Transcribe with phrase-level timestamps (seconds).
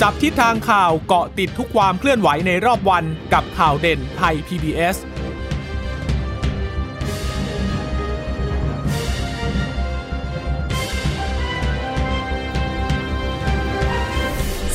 [0.00, 4.96] จับทิศทางข่าวเกาะติดทุกความเคลื่อนไหวในรอบวันกับข่าวเด่นไทย PBS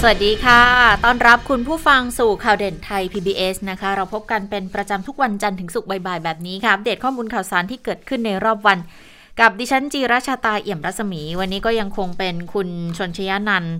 [0.02, 0.61] สวัสดีค่ะ
[1.03, 8.77] ต้อนรับคุณผู้ฟังสู่ข่าวเด่นไทย PBS นะคะ เราพบกันเป็นประจำทุกวันจันทร์ถึงศุกร์บ่ายๆ แบบนี้ค่ะ อัปเดตข้อมูลข่าวสารที่เกิดขึ้นในรอบวัน
[9.39, 13.76] กับดิฉันจีราชาตาเอี่ยมรัศมี วันนี้ก็ยังคงเป็นคุณชนชยานันท์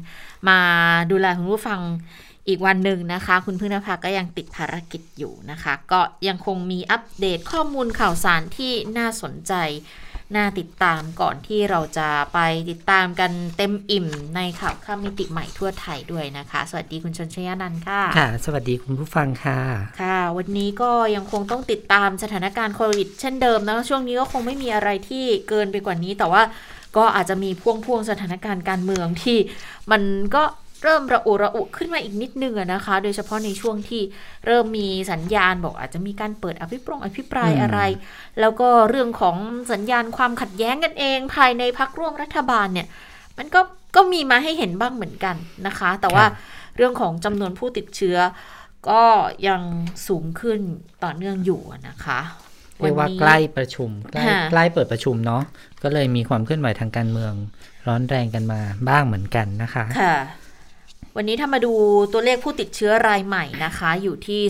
[0.50, 0.59] มา
[1.12, 1.80] ดูแลคุณผู้ฟัง
[2.48, 9.54] อีกวันหนึ่งนะคะ คุณพึ่งนภาก็ยังติดภารกิจอยู่นะคะ ก็ยังคงมีอัปเดตข้อมูลข่าวสารที่น่าสนใจ
[10.36, 19.60] น่าติดตามก่อนที่เราจะไปติดตามกันเต็มอิ่มในข่าวข้ามมิติใหม่ทั่วไทยด้วยนะคะ สวัสดีคุณชนชยานันท์ค่ะ ค่ะ สวัสดีคุณผู้ฟังค่ะ
[20.02, 26.41] ค่ะ วันนี้ก็ยังคงต้องติดตามสถานการณ์โควิด เช่นเดิมนะช่วงนี้ก็คงไม่มีอะไรที่เกินไปกว่านี้แต่ว่า
[26.98, 29.38] ก็อาจจะมีพ่วงพ่วงๆสถานการณ์การเมืองที่
[29.91, 30.02] มัน
[30.35, 30.43] ก็
[30.84, 34.02] เริ่มระอุระอุขึ้นมาอีกนิดนึงอะนะคะ โดยเฉพาะในช่วงที่
[34.46, 37.80] เริ่มมีสัญญาณบอกอาจจะมีการเปิดอภิปรายอภิปรายอืมอะไร
[38.40, 39.38] แล้วก็เรื่องของ
[39.74, 42.88] สัญญาณความขัดแย้งกันเอง ภายในพักร่วมรัฐบาลเนี่ย
[43.38, 43.62] มันก็
[43.96, 45.35] ก็มีมาให้เห็นบ้างเหมือนกัน
[45.68, 46.26] นะคะ แต่ว่า
[46.76, 48.18] เรื่องของจำนวนผู้ติดเชื้อ
[48.90, 49.04] ก็
[49.48, 49.62] ยัง
[50.08, 50.60] สูงขึ้น
[51.04, 52.20] ต่อเนื่องอยู่อะนะคะ
[52.77, 55.41] เรียกว่านี้ใกล้ประชุมใกล้ค่ะใกล้เปิดประชุมเนาะ
[55.84, 57.34] ก็เลยมีความเคลื่อนไหวทางการเมือง
[57.88, 60.18] ร้อนแรงกันมาบ้างเหมือนกันนะคะค่ะ
[61.16, 61.74] วันนี้ถ้ามาดู
[62.14, 64.42] ตัวเลขผู้ติดเชื้อรายใหม่นะคะ อยู่ที่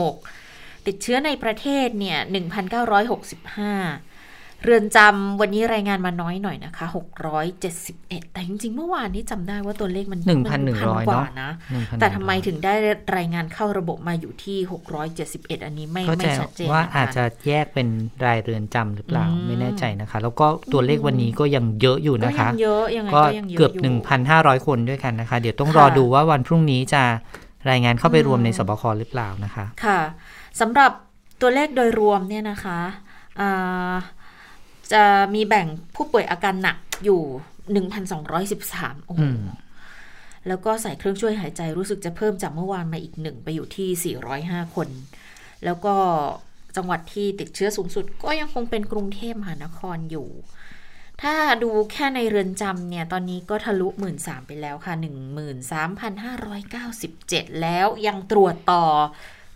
[0.00, 2.18] 2,636 ติดเชื้อในประเทศเนี่ย
[2.94, 4.09] 1,965
[4.64, 6.86] เรือนจำวันนี้รายงานมาน้อยหน่อยนะคะ
[7.60, 10.20] 671 แต่จริงๆ เมื่อวานนี้จำได้ว่าตัวเลขมัน
[10.66, 12.74] 1,100กว่าเนอะนะ1,100แต่ทำไมถึงได้
[13.16, 14.58] รายงานเข้าระบบมาอยู่ที่
[15.12, 17.88] 671 อันนี้ไม่เข้าไม่ใจชัดเจนว่านะคะอาจจะแยกเป็น
[18.26, 23.92] รายเรือนจำหรือเปล่าอืมไม่แน่ใจนะคะ แล้วก็ตัวเลขวันนี้ก็ยังเยอะอยู่ก็นะยัคะงเยอะยังไงก็ก็ยังเยอะเกือบอยู่
[24.26, 27.02] 1,500 คนด้วยกันนะคะ เดี๋ยวต้องค่ะรอดูว่าวันพรุ่งนี้จะ
[27.70, 30.00] รายงานเข้าไปอืมรวมในสบคหรือเปล่านะคะ ค่ะ
[30.60, 30.92] สำหรับ
[31.40, 32.80] ตัวเลขโดยรวมเนี่ยนะคะ
[33.40, 33.94] อ่า
[34.92, 37.22] จะมีแบ่งผู้ป่วยอาการหนักอยู่
[38.28, 39.42] 1,213โอ้โหอืม
[40.48, 44.16] แล้วก็ใส่เครื่องช่วยหายใจรู้สึกจะเพิ่มจากเมื่อวานมาอีกหนึ่งไปอยู่ที่
[44.66, 44.88] 405 คน
[45.64, 45.94] แล้วก็
[46.76, 50.28] จังหวัดที่ติดเชื้อสูงสุด ก็ยังคงเป็นกรุงเทพมหานครอยู่
[51.22, 54.94] ถ้าดูแค่ในเรือนจำเนี่ย ตอนนี้ก็ทะลุ 1 3ื่นไปแล้วค่ะ
[56.28, 58.84] 13,597 แล้วยังตรวจต่อ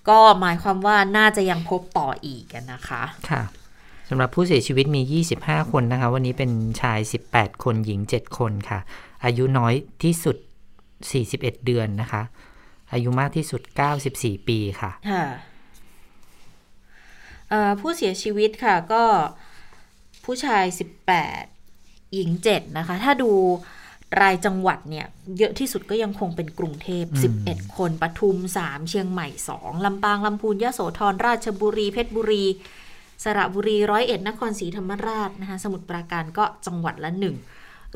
[0.08, 3.42] ก็หมายความว่าน่าจะยังพบต่ออีกอะนะคะ ค่ะ
[4.08, 6.50] สำหรับผู้เสียชีวิตมี 25 คนนะคะ วันนี้เป็น
[6.80, 6.98] ชาย
[7.30, 8.80] 18 คนหญิง 7 คนค่ะ
[9.24, 10.36] อายุน้อยที่สุด
[11.00, 12.22] 41 เดือนนะคะ
[12.92, 13.60] อายุมากที่สุด
[14.04, 15.24] 94 ปีค่ะค่ะ
[17.48, 19.04] เอ่อผู้เสียชีวิตค่ะก็
[20.24, 20.64] ผู้ชาย
[21.40, 23.30] 18 หญิง 7 นะคะ ถ้าดู
[24.20, 25.06] รายจังหวัดเนี่ย
[25.38, 29.28] เยอะที่สุดก็ยังคงเป็นกรุงเทพอืม11 คนปทุม 3 เชียงใหม่
[29.58, 32.44] 2 ลำปาง ลำพูนยโสธรราชบุรี เพชรบุรี
[33.24, 37.36] สระบุรีร้อยเอ็ดนครศรีธรรมราชนะคะสมุทรปราการก็จังหวัดละหนึ่ง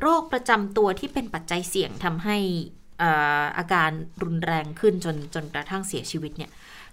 [0.01, 2.37] โรคประจำตัวที่เป็นปัจจัยเสี่ยงทำให้
[3.59, 3.91] อาการ
[4.23, 6.51] รุนแรงขึ้นจนจนกระทั่งเสียชีวิตเนี่ย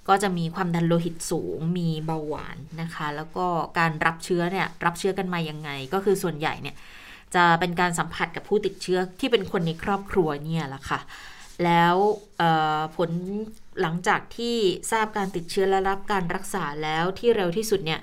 [0.08, 3.46] ก็จะมีความดันโลหิตสูง มีเบาหวานนะคะ แล้วก็
[3.80, 6.76] การรับเชื้อเนี่ยรับเชื้อกันมายังไง ก็คือส่วนใหญ่เนี่ย
[7.36, 11.00] จะเป็นการสัมผัสกับผู้ติดเชื้อที่เป็นคนในครอบครัวเนี่ยแหละค่ะ
[11.66, 11.96] แล้ว
[12.96, 13.12] ผล
[13.82, 14.56] หลังจากที่
[14.92, 18.02] ทราบการติดเชื้อและรับการรักษาแล้วที่เร็วที่สุดเนี่ย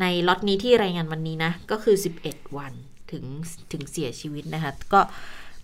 [0.00, 1.96] ในล็อตนี้ที่รายงานวันนี้นะ ก็คือ
[2.26, 2.72] 11 วัน
[3.10, 3.24] ถึง
[3.72, 5.00] ถึงเสียชีวิตนะคะ ก็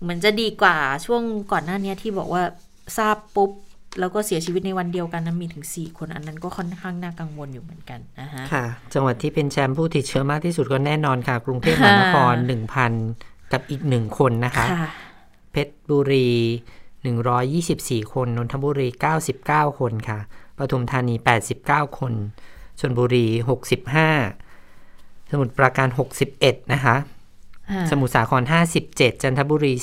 [0.01, 1.21] เหมือนจะดีกว่าช่วง
[1.51, 2.43] ก่อนหน้านี้ที่บอกว่า
[2.97, 3.51] ทราบปุ๊บ
[3.99, 12.35] แล้วก็เสียชีวิตในวันเดียวกันนะมีถึง 4 คนอันนั้นก็ค่อนข้างน่ากังวลอยู่เหมือนกันนะคะค่ะ จังหวัดที่เป็นแชมป์ผู้ติดเชื้อมากที่สุดก็แน่นอนค่ะ กรุงเทพมหานคร
[12.93, 14.89] 1,000 กับอีกหนึ่งคนนะคะค่ะ
[15.51, 16.29] เพชรบุรี
[17.19, 18.87] 124 คนนนทบุรี
[19.33, 20.19] 99 คนค่ะ
[20.57, 21.15] ปทุมธานี
[21.59, 22.13] 89 คน
[22.79, 23.27] ชนบุรี
[24.27, 25.89] 65 สมุทรปราการ
[26.31, 26.95] 61 นะคะ
[27.91, 28.43] สมุทรสาคร
[28.83, 29.73] 57 จันทบุรี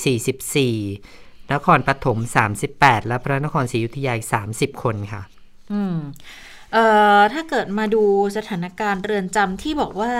[0.91, 2.19] 44 นครปฐม
[2.63, 5.21] 38 และพระนครศรีอยุธยาอีก30 คนค่ะ
[5.71, 5.97] อืม
[6.73, 6.85] เอ่
[7.17, 8.03] อถ้าเกิดมาดู
[8.37, 10.13] สถานการณ์เรือนจำที่บอกว่า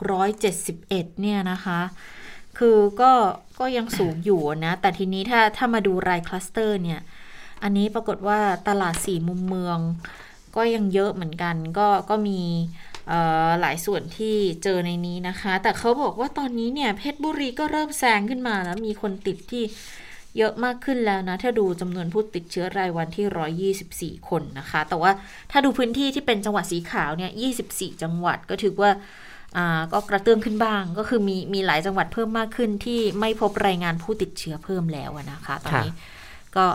[0.00, 1.80] 671 เนี่ยนะคะ
[2.58, 3.12] คือก็
[3.58, 7.00] ก็ยังสูงอยู่นะ แต่ทีนี้ถ้าถ้ามาดูรายคลัสเตอร์เนี่ย
[7.62, 9.78] อันนี้ปรากฏว่าตลาดสี่มุมเมือง
[10.58, 12.40] ก็ยังเยอะเหมือนกันก็ก็มี
[13.60, 19.64] หลายส่วนที่เจอในนี้นะคะ แต่เขาบอกว่าตอนนี้เนี่ยเพชรบุรีก็เริ่มแซงขึ้นมาแล้วมีคนติดที่
[20.38, 25.10] เยอะมากขึ้นแล้วนะ ถ้าดูจำนวนผู้ติดเชื้อรายวันที่ 124 คนนะคะ แต่ว่า
[25.50, 27.30] ถ้าดูพื้นที่ที่เป็นจังหวัดสีขาวเนี่ย
[27.66, 28.90] 24 จังหวัดก็ถือว่า
[29.92, 35.92] ก็กระเตื้องขึ้นบ้าง ก็คือมีมีหลายจังหวัดเพิ่มมากขึ้นที่ไม่พบรายงานผู้ติดเชื้อเพิ่มแล้วนะคะ ตอนนี้
[36.56, 36.66] ก็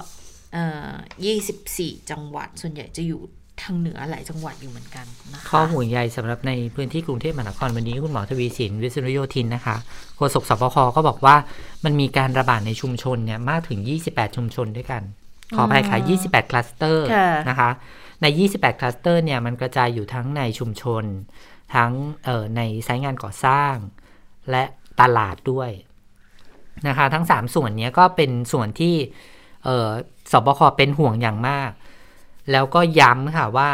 [1.15, 3.21] 24 จังหวัดส่วนใหญ่จะอยู่
[3.63, 9.75] ทางเหนือหลายจังหวัดอยู่เหมือนกันนะคะข้อห่วงใยสำหรับในพื้นที่กรุงเทพมหานครวันนี้คุณหมอทวีสินวิษณุโยธินนะคะ
[10.15, 11.35] โฆษกสบคก็บอกว่า
[11.83, 13.79] มันมีการระบาดในชุมชนเนี่ยมากถึง
[14.09, 15.03] 28 ชุมชนด้วยกัน
[15.55, 17.69] ขออภัยค่ะ 28 คลัสเตอร์ค่ะนะคะ
[18.21, 18.25] ใน
[18.55, 21.03] 28 คลัสเตอร์เนี่ยมันกระจายอยู่ทั้งในชุมชน
[21.75, 21.91] ทั้ง
[22.25, 23.75] เอ่อในไซต์งานก่อสร้าง
[24.49, 24.63] และ
[25.01, 25.69] ตลาดด้วย
[26.87, 28.95] นะคะ ทั้ง 3 ส่วนเนี้ยก็เป็นส่วนที่
[29.63, 29.89] เอ่อ
[30.31, 31.71] สบคเป็นห่วงอย่างมาก
[32.51, 33.71] แล้วก็ย้ำค่ะว่า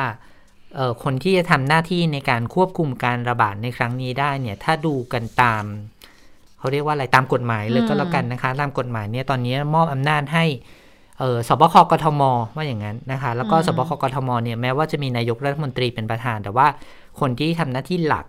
[0.75, 5.63] เอ่อคนที่จะทำหน้าที่ในการควบคุมการระบาดในครั้งนี้ได้เนี่ย ถ้าดูกันตาม
[6.60, 10.45] เขาเรียกว่าอะไรตามกฎหมายเลยก็แล้วกันนะคะ ตามกฎหมายเนี่ยตอนนี้มอบอำนาจให้
[11.19, 12.21] เออสบคกทม
[12.56, 16.68] ว่าอย่างนั้นนะคะ แล้วก็อืมสบคกทมเนี่ยแม้ว่าจะมีนายกรัฐมนตรีเป็นประธาน แต่ว่า
[17.19, 18.25] คนที่ทำหน้าที่หลัก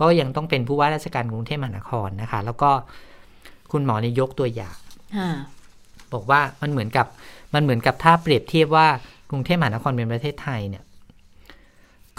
[0.00, 2.70] ก็ยังต้องเป็นผู้ว่าราชการกรุงเทพมหานครนะคะ แล้วก็
[3.72, 4.76] คุณหมอเนี่ยยกตัวอย่าง
[5.16, 5.36] อ่า
[6.12, 7.06] บอกว่ามันเหมือนกับ
[7.54, 8.86] มันเหมือนกับถ้าเปรียบเทียบว่า
[9.23, 10.84] ก รุงเทพมหานครเป็นประเทศไทยเนี่ย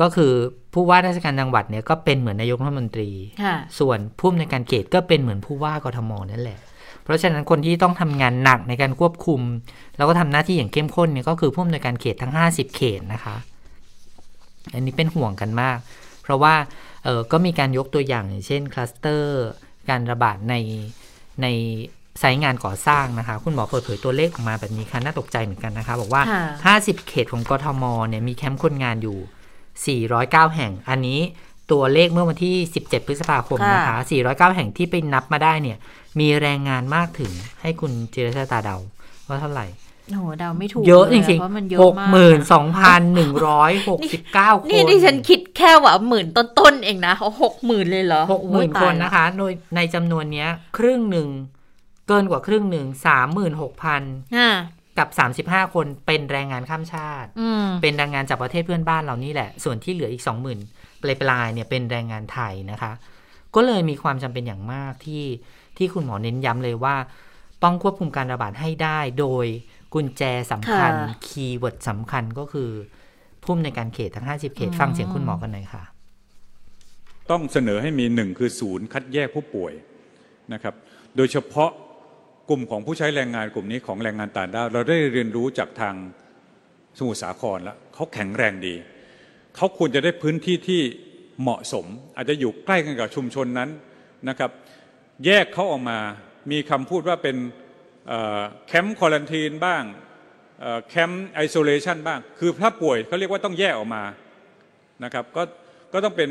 [0.01, 0.31] ก็คือ
[0.73, 3.09] ผู้ว่าราชการจังหวัดเนี่ยก็เป็นเหมือนนายกรัฐมนตรี
[3.43, 6.59] ค่ะส่วนผู้อำนวยการเขตก็เป็นเหมือนผู้ว่ากทมนั่นแหละ
[7.03, 9.41] เพราะฉะนั้นคนที่ต้องทำงานหนักในการควบคุม
[9.97, 13.35] แล้วก็ทำหน้าที่อย่างเข้มข้นเนี่ยก็คือผู้อำนวยการเขตทั้ง 50 เขตนะคะ
[14.73, 15.77] อันนี้เป็นห่วงกันมาก
[16.23, 16.55] เพราะว่า
[17.03, 19.45] เออก็มีการยกตัวอย่างอย่างเช่นคลัสเตอร์
[19.89, 20.55] การระบาดใน
[21.41, 21.47] ใน
[22.19, 26.21] ไซต์งานก่อสร้างนะคะ คุณหมอเปิดเผยตัวเลขออกมาแบบนี้ค่ะน่าตกใจเหมือนกันนะคะ บอกว่า
[26.63, 31.19] ค่ะ50 เขตของกทมเนี่ยมีแคมป์คนงานอยู่ 409 แห่ง อันนี้
[31.71, 33.97] ตัวเลขเมื่อวันที่ 17 พฤษภาคมนะคะ
[34.27, 35.77] 409 แห่งที่ไปนับมาได้เนี่ย
[36.19, 37.31] มีแรงงานมากถึง
[37.61, 38.77] ให้คุณจิรชาตาเดา
[39.27, 39.67] ว่าเท่าไหร่
[40.11, 51.27] โอ้โหเดาไม่ถูกเยอะลจริงเพราะมันเยๆอะมาก62,169คนนี่ดิฉันคิดแค่ว่าหมื่นต้นๆเองนะเขาหกหมื่นเลยเหรอหกหมื่นโอ้ยคนตายละนะคะ โดยในจำนวนเนี้ย ครึ่งหนึ่ง
[52.07, 52.85] เกินกว่าครึ่งหนึ่ง
[53.61, 54.49] 36,000อ่า
[54.97, 55.09] กับ
[55.49, 60.23] 35 คนเป็นแรงงานข้ามชาติอืมเป็นแรงงานจากประเทศเพื่อนบ้านเรานี่แหละ ส่วนที่เหลืออีก
[60.63, 62.91] 20,000 ปลายปลายๆเนี่ยเป็นแรงงานไทยนะคะ
[63.55, 65.25] ก็เลยมีความจำเป็นอย่างมากที่
[65.77, 66.95] ที่คุณหมอเน้นย้ำเลยว่า
[67.63, 69.45] ต้องควบคุมการระบาดให้ได้โดย
[69.93, 72.69] กุญแจสำคัญค่ะคีย์เวิร์ดสำคัญก็คือ
[73.43, 75.83] พุ่มในการเขตทั้ง 50 เขต ฟังเสียงคุณหมอกันหน่อยค่ะ
[77.31, 79.73] ต้องเสนอให้มีหนึ่งคือศูนย์คัดแยกผู้ป่วย
[80.53, 80.73] นะครับ
[81.15, 81.71] โดยเฉพาะ
[82.49, 85.95] กลุ่มของผู้ใช้แรงงานกลุ่มนี้ของแรงงานต่างด้าวเราได้เรียนรู้จากทาง
[86.97, 88.75] สมุทรสาครแล้วเขาแข็งแรงดี
[89.55, 90.81] เขาควรจะได้พื้นที่ที่
[91.41, 93.69] เหมาะสม อาจจะอยู่ใกล้กันกับชุมชนนั้น
[94.29, 94.51] นะครับ
[95.25, 95.99] แยกเขาออกมา
[96.51, 97.37] มีคำพูดว่าเป็น
[98.67, 99.83] camp quarantine บ้าง
[100.89, 104.03] camp isolation บ้าง คือถ้าป่วยเขาเรียกว่าต้องแยกออกมา
[105.03, 105.43] นะครับก็
[105.93, 106.29] ก็ต้องเป็น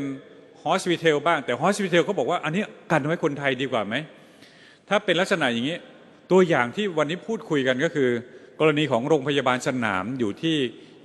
[0.63, 3.95] ฮอสพิทอลบ้าง แต่ฮอสพิทอลเขาบอกว่าอันนี้กันไว้คนไทยดีกว่าไหม
[4.89, 5.77] ถ้าเป็นลักษณะอย่างนี้
[6.31, 8.09] ตัวอย่างที่วันนี้พูดคุยกันก็คือ
[8.59, 10.57] กรณีของโรงพยาบาลสนามอยู่ที่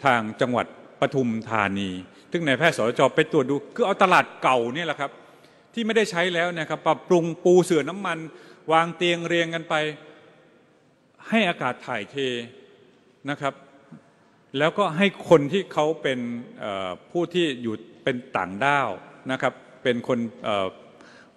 [0.05, 0.67] ทางจังหวัด
[1.01, 1.91] ปทุมธานี
[2.33, 5.11] ซึ่งนายแพทย์สจไปตรวจดู คือเอาตลาดเก่าเนี่ยแหละครับ
[5.75, 8.19] ที่ไม่ได้ใช้แล้วนะครับปรับปรุงปูเสื่อน้ำมัน
[8.73, 9.75] วางเตียงเรียงกันไป
[11.29, 12.17] ให้อากาศถ่ายเท
[13.31, 13.55] นะครับ
[14.59, 16.19] แล้วก็ให้คนที่เขาเป็น
[17.11, 17.75] ผู้ที่อยู่
[18.05, 18.89] เป็นต่างด้าว
[19.33, 19.53] นะครับ
[19.83, 20.19] เป็นคน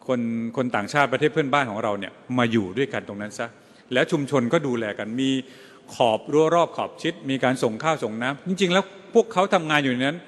[0.07, 0.19] คน
[0.57, 3.47] คนต่างชาติประเทศเพื่อนบ้านของเราเนี่ยมาอยู่ด้วยกันตรงนั้นซะ
[3.93, 5.31] แล้วชุมชนก็ดูแลกันมี
[5.95, 8.83] ขอบรั้วรอบขอบชิด มีการส่งข้าวส่งน้ำจริง ๆ แล้ว
[9.13, 10.19] พวกเขาทำงานอยู่ในนั้น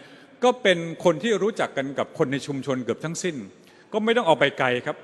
[0.43, 3.35] ก็เป็นคนที่รู้จักกันกับคนในชุมชนเกือบทั้งสิ้น
[3.93, 4.97] ก็ไม่ต้องออกไปไกลครับ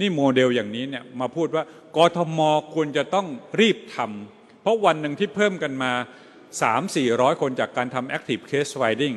[0.00, 1.64] นี่โมเดลอย่างนี้เนี่ยมาพูดว่า
[1.96, 2.40] กทม
[2.74, 3.26] ควรจะต้อง
[3.60, 5.92] รีบทำเพราะวันหนึ่งที่เพิ่มกันมา
[6.60, 9.16] 3 4 0 0 คนจากการทำ active case finding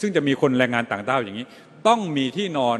[0.00, 1.46] ซึ่งจะมีคนแรงงานต่างด้าวอย่างนี้
[1.88, 2.78] ต้องมีที่นอน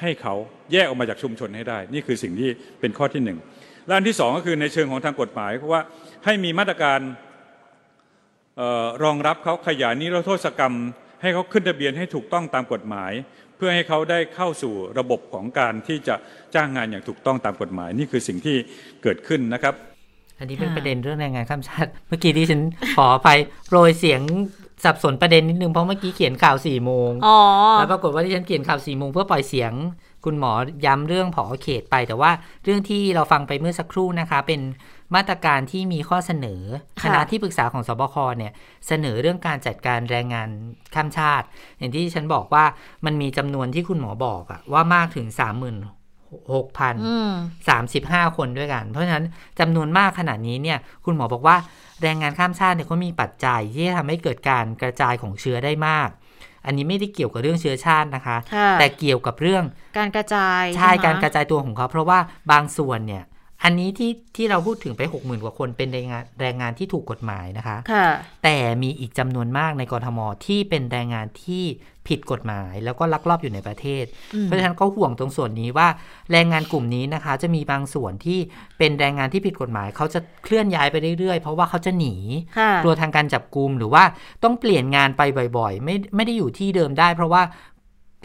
[0.00, 0.34] ให้เขา
[0.72, 3.38] แยกออกมาจากชุมชนให้ได้ นี่คือสิ่งที่เป็นข้อที่หนึ่ง
[3.86, 5.80] และอันที่สองก็คือในเชิงของทางกฎหมายเพราะว่า
[6.24, 7.00] ให้มีมาตรการ
[8.58, 10.74] เออรองรับเขาขยายนิรโทษกรรม
[11.22, 13.12] ให้เขาขึ้นทะเบียนให้ถูกต้องตามกฎหมาย
[13.56, 16.14] เพื่อให้เขาได้เข้าสู่ระบบของการที่จะ
[16.54, 18.56] จ้างงานอย่างถูกต้องตามกฎหมาย นี่คือสิ่งที่
[19.02, 19.74] เกิดขึ้นนะครับ
[20.38, 22.60] อันนี้เป็นค่ะประเด็นเรื่องแรงงานข้ามชาติ เมื่อกี้ที่ฉัน
[22.96, 23.28] ขอไป
[23.68, 24.20] โปรยเสียง
[24.84, 27.38] สับสนประเด็นนิดนึงเพราะเมื่อกี้เขียนข่าวสี่โมงอ๋อ
[27.78, 29.72] แล้วปรากฏว่าที่ฉันเขียนข่าวสี่โมงเพื่อปล่อยเสียง
[30.26, 30.52] คุณหมอ
[30.86, 32.30] ย้ำเรื่องผอเขตไป แต่ว่า
[32.64, 34.60] เรื่องที่เราฟังไปเมื่อสักครู่นะคะ เป็น
[35.14, 36.62] มาตรการที่มีข้อเสนอ
[37.00, 38.52] ค่ะคณะที่ปรึกษาของสบคเนี่ย
[38.86, 40.48] เสนอเรื่องการจัดการแรงงาน
[40.94, 41.46] ข้ามชาติ
[41.78, 42.64] อย่างที่ฉันบอกว่า
[43.04, 45.54] มันมีจำนวนที่คุณหมอบอกอะว่ามากถึง3 6 0 0
[46.92, 47.32] 0อืม
[47.86, 49.24] 35คนด้วยกัน เพราะฉะนั้น
[49.60, 51.56] จำนวนมากขนาดนี้เนี่ยคุณหมอบอกว่า
[52.02, 56.08] แรงงานข้ามชาติเนี่ยเขามีปัจจัยที่จะทำให้เกิดการกระจายของเชื้อได้มาก
[56.66, 59.64] อันนี้ไม่ได้เกี่ยวกับเรื่องเชื้อชาตินะคะค่ะแต่เกี่ยวกับเรื่อง
[59.98, 62.18] การกระจายใช่ไหมการกระจายตัวของเขา เพราะว่า
[62.50, 63.24] บางส่วนเนี่ย
[63.64, 68.06] อันนี้ที่ที่เราพูดถึงไป 6 0,000 กว่าคนเป็นแรงงานแรงงานที่ถูกกฎหมายนะคะค่ะ
[68.44, 71.64] แต่มีอีกจำนวนมากในกรทมที่เป็นแรงงานที่
[72.08, 75.88] ผิดกฎหมาย แล้วก็ลักลอบอยู่ในประเทศอืมเพราะฉะนั้นก็ห่วงตรงส่วนนี้ว่า
[76.32, 78.38] แรงงานกลุ่มนี้นะคะ จะมีบางส่วนที่
[78.78, 82.14] เป็นแรงงานที่ผิดกฎหมาย เขาจะเคลื่อนย้ายไปเรื่อยๆ เพราะว่าเขาจะหนี
[82.58, 84.04] ค่ะกลัวทางการจับกลุมหรือว่า
[84.44, 85.22] ต้องเปลี่ยนงานไป
[85.58, 87.75] บ่อยๆ ไม่ไม่ได้อยู่ที่เดิมได้ เพราะว่าเ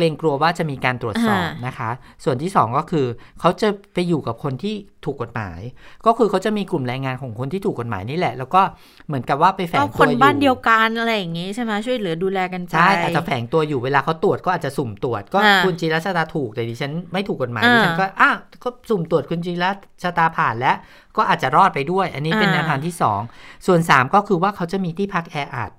[0.01, 1.89] กรงกลัวว่าจะมีการตรวจสอบอ่านนะคะ
[2.23, 3.05] ส่วนที่สองก็คือ
[3.39, 5.59] เขาจะไปอยู่กับคนที่ถูกกฎหมาย
[6.05, 8.61] ก็คือเขาจะมีกลุ่มแรงงานของคนที่ถูกกฎหมายนี่แหละ แล้วก็
[9.07, 18.31] เหมือนกับว่าไปแฝก็งคตัวนอยู่บ้านเดียวกันอะไรอย่างงี้ใช่ไหมช่วยเหลือดูแลกันไปใช่อาจจะแฝงตัวอยู่เวลาเขาตรวจก็อาจจะสุ่มตรวจก็อ่าคุณจีรัชตาถูกแต่ดิฉันไม่ถูกกฎหมายอ่าดิฉันก็อะ
[18.63, 19.71] ก็สุ่มตรวจคุณจีรั
[20.03, 20.75] ชตาผ่านแล้ว
[21.17, 23.21] ก็อาจจะรอดไปด้วย อันนี้เป็นอ่าแนวทางที่สอง
[23.67, 25.71] ส่วนสามก็คือว่าเขาจะมีที่พักแออัด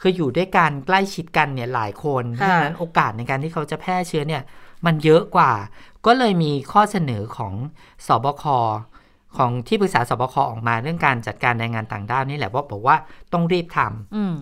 [0.00, 4.42] คืออยู่ด้วยกันใกล้ชิดกันเนี่ยหลายคนเพค่ะราะฉะนั้นโอกาสในการที่เขาจะแพร่เชื้อเนี่ย
[4.86, 5.52] มันเยอะกว่า
[6.06, 7.54] ก็เลยมีข้อเสนอของ
[8.06, 8.44] สบค
[9.36, 12.96] ของที่ปรึกษาสบคออกมาเรื่องการจัดการแรงงานต่างด้าวนี่แหละว่าบอกว่า
[13.32, 14.36] ต้องรีบทำอืม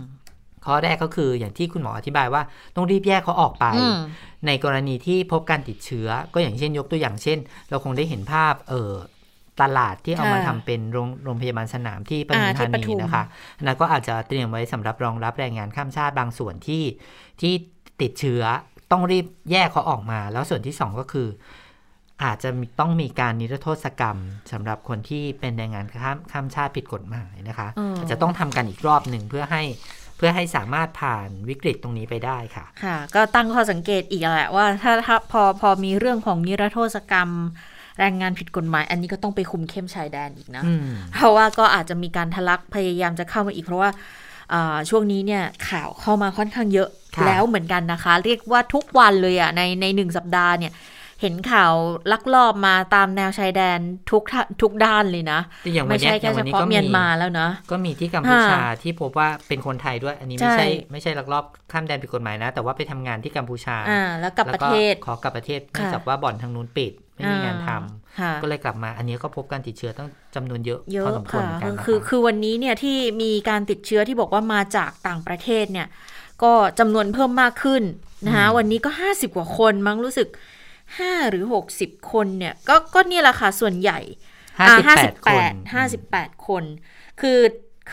[0.65, 2.43] ข้อแรกก็คืออย่างที่คุณหมออธิบายว่า
[2.77, 3.99] ต้องรีบแยกเขาออกไปอืม
[4.47, 7.39] ในกรณีที่พบการติดเชื้อ ก็อย่างเช่นยกตัวอย่างเช่น
[7.71, 8.93] เราคงได้เห็นภาพเออ
[9.63, 13.25] ตลาดที่เอามาค่ะทำเป็นโรงโรงพยาบาลสนามที่ปอ่าทุมที่ธาปนีทุมนะคะ
[13.59, 16.83] อันนั้นก็อาจจะเตรียมไว้สำหรับรองรับแรงงานข้ามชาติบางส่วนที่
[17.41, 17.53] ที่
[18.01, 18.43] ติดเชื้อ
[18.93, 21.29] ต้องรีบแยกเขาออกมา แล้วส่วนที่สองก็คือ
[22.25, 24.17] อาจจะมีต้องมีการนิรโทษกรรม
[24.53, 29.63] สำหรับคนที่เป็นแรงงานข้ามข้ามชาติผิดกฎหมายนะคะเออออาจจะต้องทำกันอีกรอบหนึ่งเพื่อให้
[30.17, 37.31] เพื่อให้สามารถผ่านวิกฤตตรงนี้ไปได้ค่ะ ค่ะ ก็ตั้งข้อสังเกตอีกแหละว่าถ้าถ้าพอพอมีเรื่องของนิรโทษกรรม
[37.99, 43.91] แรงงานผิดกฎหมาย อันนี้ก็ต้องไปคุมเข้มชายแดนอีกนะอืมเพราะว่าก็อาจจะมีการทะลักพยายามจะเข้ามาอีก เพราะว่า
[44.53, 50.73] อ่าช่วงนี้เนี่ยข่าวเข้ามาค่อนข้างเยอะค่ะแล้วเหมือนกันนะคะ เรียกว่าทุกวันเลยอะในในหนึ่งสัปดาห์เนี่ย
[51.21, 51.73] เห็นข่าว
[52.13, 53.79] ลักลอบมาตามแนวชายแดน
[54.11, 67.79] ทุกท่าทุกด้านเลยนะแต่อย่างวัไม่นเนี้ใช่ยอแค่ย่างเฉวันนี้พาะก็เมีมียนมาแล้วนะ ก็มีที่กัมพูชาค่ะที่พบว่าเป็นคนไทยด้วย อันนี้ไม่ใช่ใช่ไม่ใช่ลักลอบข้ามแดนผิดกฎหมายนะ แต่ว่าไปทำงานที่กัมพูชาอ่าแล้วกลับประเทศแล้วก็ขอกลับประเทศเนื่องค่ะจากว่าบ่อนทางนู้นปิดไม่มีงานทำอ่
[68.21, 75.87] ค่ะก็เลยกลับมา อันนี้ก็พบการติดเชื้อตั้งจำนวนเยอะเยพออะสมควรค่ะเหมือนกันคือนะคือคะคือวันนี้เนี่ยที่มีการติดเชื้อที่บอกว่ามาจากต่างประเทศเนี่ย
[76.43, 77.83] ก็จำนวนเพิ่มมากขึ้น
[78.27, 80.29] นะคะวันนี้ก็ 50 กว่าคนมั้งรู้สึก
[80.91, 81.45] 5 หรือ
[81.79, 84.01] 60 คนเนี่ย ก็ก็เนี่ยแหละค่ะส่วนใหญ่
[84.59, 86.65] ห้าอ่าสิบแปดคน58 58 คน
[87.21, 87.41] คือ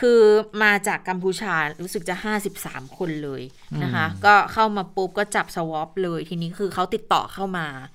[0.10, 0.20] ือ
[0.62, 2.14] มาจากกัมพูชารู้สึกจะ
[2.56, 3.42] 53 คนเลย
[3.82, 7.90] นะคะ ก็เข้ามาปุ๊บก็จับสวอปเลยทีนี้คือเขาติดต่อเข้ามาค่ะ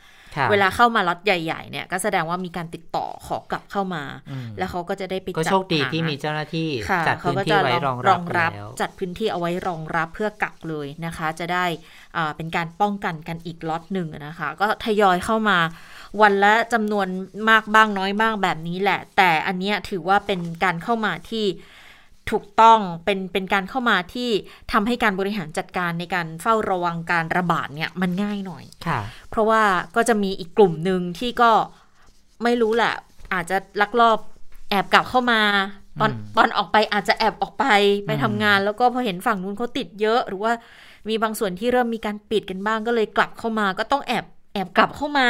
[0.52, 11.66] เวลาเข้ามาล็อตใหญ่ๆเนี่ยก็แสดงว่ามีการติดต่อขอกลับเข้ามาอืมแล้วเขาก็จะได้ไปก็จัดโชคดีหาที่มีเจ้าหน้าที่ค่ะจัดเขาพื้นก็ที่จะไว้รองรรัอบงรับแล้วจัดพื้นที่เอาไว้รองรับเพื่อกักเลยนะคะ จะได้
[12.18, 15.58] อ่าเป็นการป้องกันกันอีกล็อตหนึ่งนะคะ ก็ทยอยเข้ามา
[16.22, 17.08] วันละจำนวน
[17.50, 21.46] มากบ้างน้อยบ้างแบบนี้แหละ แต่อันเนี้ยถือว่าเป็นการเข้ามาที่
[22.32, 24.30] ถูกต้องเป็นเป็นการเข้ามาที่
[24.72, 29.64] ทำให้การบริหารจัดการในการเฝ้าระวังการระบาดเนี่ยมันง่ายหน่อยค่ะ เพราะว่า
[29.96, 31.52] ก็จะมีอีกกลุ่มหนึ่งที่ก็
[32.44, 32.94] ไม่รู้แหละ
[33.34, 34.18] อาจจะลักลอบ
[34.70, 35.42] แอบกลับเข้ามา
[36.00, 37.66] ตอนอืมตอนออกไปอาจจะแอบออกไป
[38.06, 40.52] ไปทำงาน แล้วก็พอเห็นฝั่งนู้นเขาติดเยอะหรือว่า
[41.10, 45.30] มีบางส่วนที่เริ่มมีการปิดกันบ้างก็เลยกลับเข้ามา ก็ต้องแอบแอบกลับเข้ามา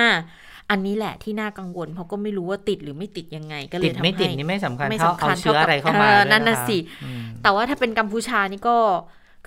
[0.72, 8.78] อันนี้แหละที่น่ากังวลเพราะก็ไม่รู้ว่าติดหรือไม่ติดยังไง ก็เลติยดทำไม่ติดให้นี่ไม่สำคัญไม่เท่าสำเอาคัญเชื้ออะไรเข้ามาเท่ากับด้วยนั่นน่ะคสิอืมแต่ว่าถ้าเป็นกัมพูชานี่ก็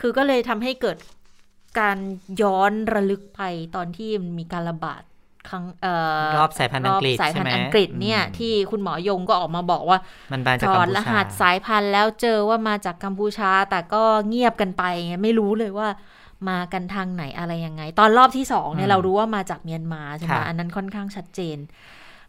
[0.01, 0.97] คือก็เลยทำให้เกิด
[1.81, 1.99] การ
[2.43, 3.41] ย้อนระลึกไป
[3.77, 5.03] ตอนที่มันมีการระบาด
[5.49, 5.95] ครั้งเอ่
[6.27, 9.99] อรอบสายพันธุ์อังกฤษรบสายพันธุ์ใช่ไหมอังกฤษเนี่ยอืมที่คุณหมอยงก็ออกมาบอกว่า
[10.33, 15.89] มันมาจากถกัอมดพูรชาหัสสายพันธุ์แล้วเจอว่ามาจากกัมพูชา แต่ก็เงียบกันไปไงไม่รู้เลยว่า
[16.51, 21.59] มากันทางไหนอะไรยังไง ตอนรอบที่สองเนี่ยอืมเรารู้ว่ามาจากเมียนมาใช่ไหมค่ะอันนั้นค่อนข้างชัดเจน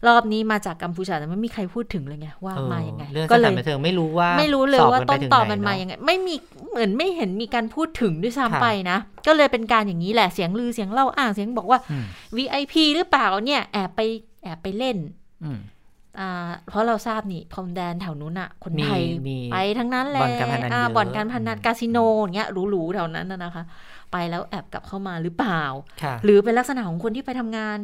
[0.08, 6.36] รอบนี้มาจากกัมพูชาแต่ไม่มีใครพูดถึงเลยไงว่าเออมายังไงเรื่องก็สเลถานยบันเทิงไม่รู้ว่า ไม่รู้เลยสบว่ากัต้นไปถึต่อไหมันมาเะยังไง ไม่มี
[6.72, 12.06] เหมือนไม่เห็นมีการพูดถึงด้วยค่ะซ้ำไปนะ ก็เลยเป็นการอย่างนี้แหละเสียงลือเสียงเล่าอ้างเสียงบอกว่าอืม
[12.36, 14.00] VIP หรือเปล่าเนี่ยแอบไป
[14.44, 14.98] แอบไปเล่น
[15.44, 15.60] อืม
[16.20, 23.64] อ่าเพราะเราทราบนี่พรมแดนแถวนู้นอะคนไทยมีไปทั้งนั้นแหละบ่อนการพนันอ่าเยอะบ่อนการพนันอืมคาสิโนอย่างเงี้ยหรูๆแถวนั้นน่ะนะคะ
[24.14, 25.64] ไปแล้วแอบกลับเข้ามาหรือเปล่า
[26.04, 27.78] ค่ะหรือเป็นลักษณะของคนที่ไปทำงาน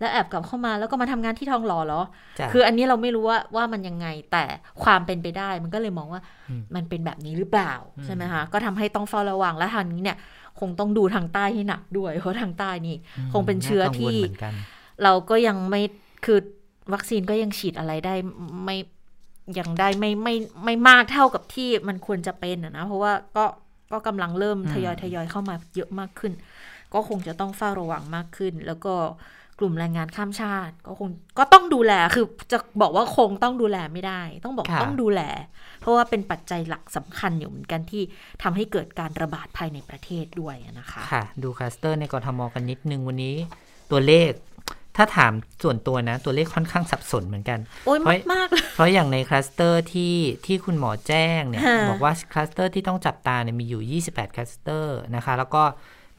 [0.00, 2.02] แล้วแอบกลับเข้ามาแล้วก็มาทำงานที่ทองหล่อเหรอ
[2.38, 4.44] จ้ะคืออันนี้เราไม่รู้ว่าว่ามันยังไงแต่
[4.82, 10.16] ความเป็นไปได้ มันก็เลยมองว่าอืมมันเป็นแบบนี้หรือเปล่าอืมใช่ไหมคะก็ทำให้ต้องเฝ้าระวังและทางนี้เนี่ย
[10.60, 12.96] คงต้องดูทางใต้ให้หนักด้วยเพราะทางใต้นี่
[13.32, 14.54] คงเป็นเชื้อน่ากังวลที่เหมือนกัน
[15.02, 15.82] เราก็ยังไม่
[16.24, 16.38] คือ
[16.92, 18.14] วัคซีนก็ยังฉีดอะไรได้
[18.64, 18.76] ไม่
[19.58, 20.34] ยังได้ไม่ไม่
[20.64, 23.44] ไม่มากเท่ากับที่มันควรจะเป็นอะนะเพราะว่าก็
[23.92, 26.32] ก็กำลังเริ่มอืมทยอยทยอยเข้ามาเยอะมากขึ้น
[26.94, 28.94] ก็คงจะต้องเฝ้าระวังมากขึ้น แล้วก็
[29.58, 31.08] กลุ่มแรงงานข้ามชาติ ก็คง
[31.38, 35.20] ก็ต้องดูแลคือจะบอกว่าคงต้องดูแลไม่ได้ ต้องบอกค่ะต้องดูแล
[35.80, 38.02] เพราะว่าเป็นปัจจัยหลักสำคัญอยู่เหมือนกันที่
[38.42, 43.34] ทำให้เกิดการระบาดภายในประเทศด้วยนะคะ ค่ะ ดูคลัสเตอร์ในกทม.กันนิดนึงวันนี้
[43.90, 44.30] ตัวเลข
[44.96, 45.32] ถ้าถาม
[45.62, 55.62] ส่วนตัวนะ ตัวเลขค่อนข้างสับสนเหมือนกันโอ้ยเพราะมากๆเลยเพราะอย่างในคลัสเตอร์ที่ที่คุณหมอแจ้งเนี่ยค่ะบอกว่าคลัสเตอร์ที่ต้องจับตาเนี่ยมีอยู่ 28 คลัสเตอร์นะคะ แล้วก็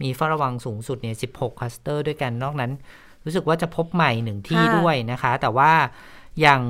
[0.01, 2.71] มีเฝ้าระวังสูงสุดเนี่ย 16 คลัสเตอร์ด้วยกันนอกนั้น
[3.25, 5.71] รู้สึกว่าจะพบใหม่หนึ่งที่ด้วยนะคะ แต่ว่า
[6.41, 6.61] อย่าง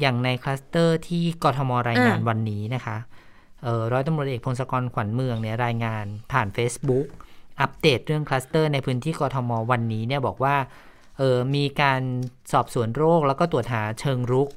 [0.00, 2.96] อย่างในคลัสเตอร์ที่กทมรายงานวันนี้นะคะ
[3.62, 7.06] เอ่อร้อยตำรวจเอกพงศกรขวัญเมืองเนี่ยรายงานผ่าน Facebook
[7.60, 12.02] อัปเดตเรื่องคลัสเตอร์ในพื้นที่กทมวันนี้เนี่ยบอกว่าเออมีการ
[12.52, 14.48] สอบสวนโรคแล้วก็ตรวจหาเชิงรุก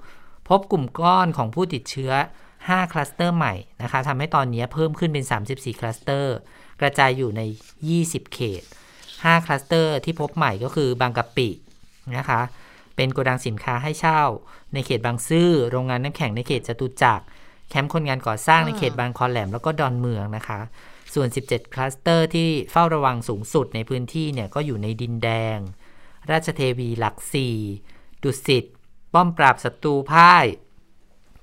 [0.50, 2.12] พบกลุ่มก้อนของผู้ติดเชื้อ
[2.52, 6.36] 5 คลัสเตอร์ใหม่นะคะทำให้ตอนนี้เพิ่มขึ้นเป็น 34 คลัสเตอร์
[6.82, 7.42] กระจายอยู่ใน
[7.88, 8.64] 20 เขต
[9.04, 11.50] 5 คลัสเตอร์ที่พบใหม่ก็คือบางกะปิ
[12.18, 12.42] นะคะ
[12.96, 14.22] เป็นโกดังสินค้าให้เช่า
[14.74, 17.26] ในเขตบางซื่อโรงงานน้ำแข็งในเขตจตุจักร
[17.70, 20.60] แคมป์คนงานก่อสร้างในเขตบางคอแหลมแล้วก็ดอนเมืองนะคะ
[21.14, 25.58] ส่วน 17 คลัสเตอร์ที่เฝ้าระวังสูงสุดในพื้นที่เนี่ยก็อยู่ในดินแดง
[26.32, 27.58] ราชเทวีหลักสี่
[28.24, 28.66] ดุสิต
[29.14, 30.46] ป้อมปราบศัตรูพ่าย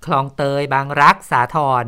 [0.04, 1.84] คลองเตยบางรักสาทร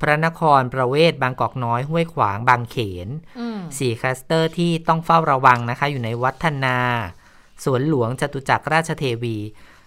[0.00, 3.08] พระนครประเวศบางกอกน้อยห้วยขวางบางเขน
[3.38, 6.76] อืมสี่คลัสเตอร์ที่ต้องเฝ้าระวังนะคะ อยู่ในวัฒนา
[7.64, 9.36] สวนหลวงจตุจักรราชเทวี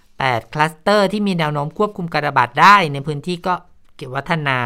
[0.01, 3.53] 8คลัสเตอร์ที่มีแนวโน้มควบคุมการระบาดได้ ในพื้นที่ก็
[3.95, 4.59] เกี่ยววัฒนา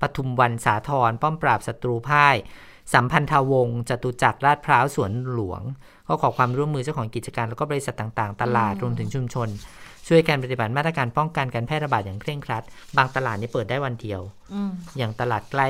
[0.00, 2.36] ปทุมวันสาทรป้อมปราบศัตรูพ่าย
[2.92, 5.62] สัมพันธวงศ์จตุจักรลาดพร้าวสวนหลวง
[6.08, 9.48] ก็ขอความร่วมมือเจ้าของกิจการ แล้วก็บริษัทต่างๆ ตลาดรวมถึงชุมชน
[10.08, 12.62] ช่วยการปฏิบัติมาตรการป้องกันการแพร่ระบาดอย่างเคร่งครัด
[12.96, 14.20] บางตลาดนี่เปิดได้วันเดียว
[14.54, 15.68] อืมอย่างตลาดใกล้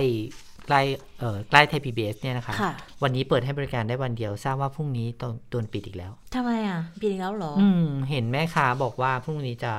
[0.67, 0.81] ใกล้
[1.19, 2.73] เอ่อใกล้ไทยพีบีเอสเนี่ยนะคะค่ะ
[3.03, 9.73] วันนี้เปิดให้บริการได้วันเดียว ทราบว่าพรุ่งนี้ตอนโดนปิดอีกแล้วทำไมอะปีแล้วเหรอ อืม เห็นแม่ค้าบอกว่าพรุ่งนี้จะ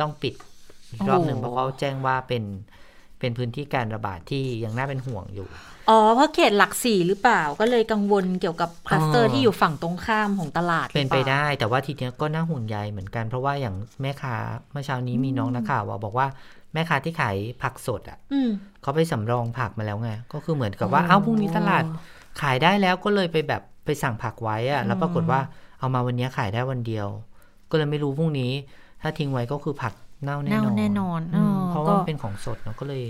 [0.00, 0.34] ต้องปิด
[0.90, 2.42] อีกรอบหนึ่งโอ้เพราะเขาแจ้งว่าเป็น
[3.22, 5.48] เป็นพื้นที่การระบาดที่ยังน่าเป็นห่วงอยู่
[5.88, 14.34] อ๋อ เพราะเขตหลักสี่หรือเปล่าก็เลยกังวลเกี่ยวกับคลัสเตอร์อ๋อที่อยู่ฝั่งตรงข้ามของตลาด เป็นไปหรือล่าได้แต่ว่าทีเนี้ยก็น่าห่วงใยเหมือนกัน เพราะว่าอย่างแม่ค้า
[14.72, 16.26] เมื่อเช้านี้มีน้องนักข่าวบอกว่า
[16.74, 18.50] แม่ค้าที่ขายผักสดอะอืม
[18.82, 21.84] เขาไปสำรองผักมาแล้วไง ก็คือเหมือนกับว่าอ๋อเอ้าพรุ่งนี้ตลาด
[22.40, 25.40] ขายได้แล้วก็เลยไปแบบไปสั่งผักไว้อะแล้วปรากฏว่า
[25.78, 27.06] เอามาวันนี้ขายได้วันเดียว
[27.70, 28.52] ก็เลยไม่รู้พรุ่งนี้
[29.02, 33.04] ถ้าทิ้งไว้ก็คือผักเน่าแน่นอนเน่าแน่นอนอืม เออเพราะก็ว่ามันเป็นของสดเนาะก็เลย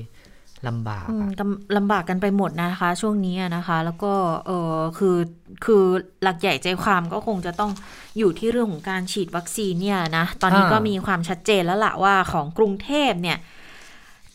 [0.69, 4.13] ลำบากอืมอะกำลำบากกันไปหมดนะคะ ช่วงนี้อะนะคะ แล้วก็
[4.47, 5.17] เออคือ
[5.65, 5.85] คือ
[6.23, 7.71] หลักใหญ่ใจความก็คงจะต้อง
[8.19, 13.39] อยู่ที่เรื่องของการฉีดวัคซีนเนี่ยนะ ตอนนี้ก็มีความชัดเจนแล้วล่ะว่าของกรุงเทพเนี่ย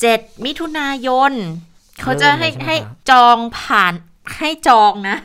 [0.02, 1.32] เจ็ดมิถุนายน
[2.02, 2.76] เขาจะให้ให้
[3.10, 3.94] จองผ่าน
[4.38, 5.18] ให้จองนะ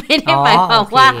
[0.00, 1.20] ไม่ได้หมายความว่าอ๋อโอ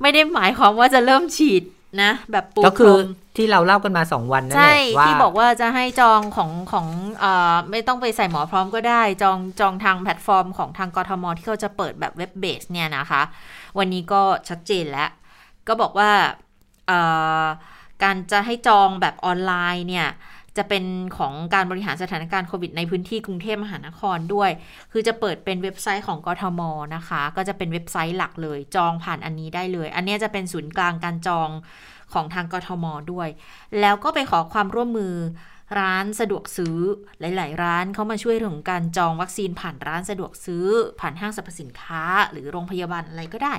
[0.00, 1.62] ไม่ได้หมายความว่าจะเริ่มฉีด
[2.02, 6.86] นะ แบบปูก็คือพรม ที่เราเล่ากันมาสองวันนั่นแหใช่ละว่าที่บอกว่าจะให้จองของของ
[7.18, 13.22] เอ่อไม่ต้องไปใส่หมอพร้อมก็ได้ จองจองทางแพลตฟอร์มของทางกทมที่เขาจะเปิดแบบ web base เนี่ยนะคะ
[13.78, 15.10] วันนี้ก็ชัดเจนแล้ว
[15.68, 16.10] ก็บอกว่า
[16.86, 16.98] เอ่
[17.42, 17.44] อ
[18.02, 20.08] การจะให้จองแบบออนไลน์เนี่ย
[20.56, 20.84] จะเป็น
[21.18, 24.50] ของการบริหารสถานการณ์โควิดในพื้นที่กรุงเทพมหานครด้วย
[24.92, 26.60] คือจะเปิดเป็นเว็บไซต์ของกทม
[26.94, 31.48] นะคะ ก็จะเป็นเว็บไซต์หลักเลย จองผ่านอันนี้ได้เลย อันเนี้ยจะเป็นศูนย์กลางการจอง
[32.12, 33.28] ของทางกทมด้วย
[33.80, 35.14] แล้วก็ไปขอความร่วมมือ
[35.80, 36.78] ร้านสะดวกซื้อ
[37.20, 40.66] หลาย ๆ ร้านเขามาช่วยเรื่องของการจองวัคซีนผ่านร้านสะดวกซื้อ
[41.00, 43.54] ผ่านห้างสรรพสินค้าหรือโรงพยาบาลอะไรก็ได้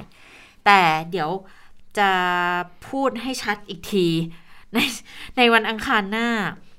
[0.66, 0.82] แต่
[1.12, 1.30] เดี๋ยว
[2.00, 2.12] จะ
[2.90, 4.08] พูดให้ชัดอีกที
[4.74, 4.78] ใน
[5.38, 6.30] ในวันอังคารหน้า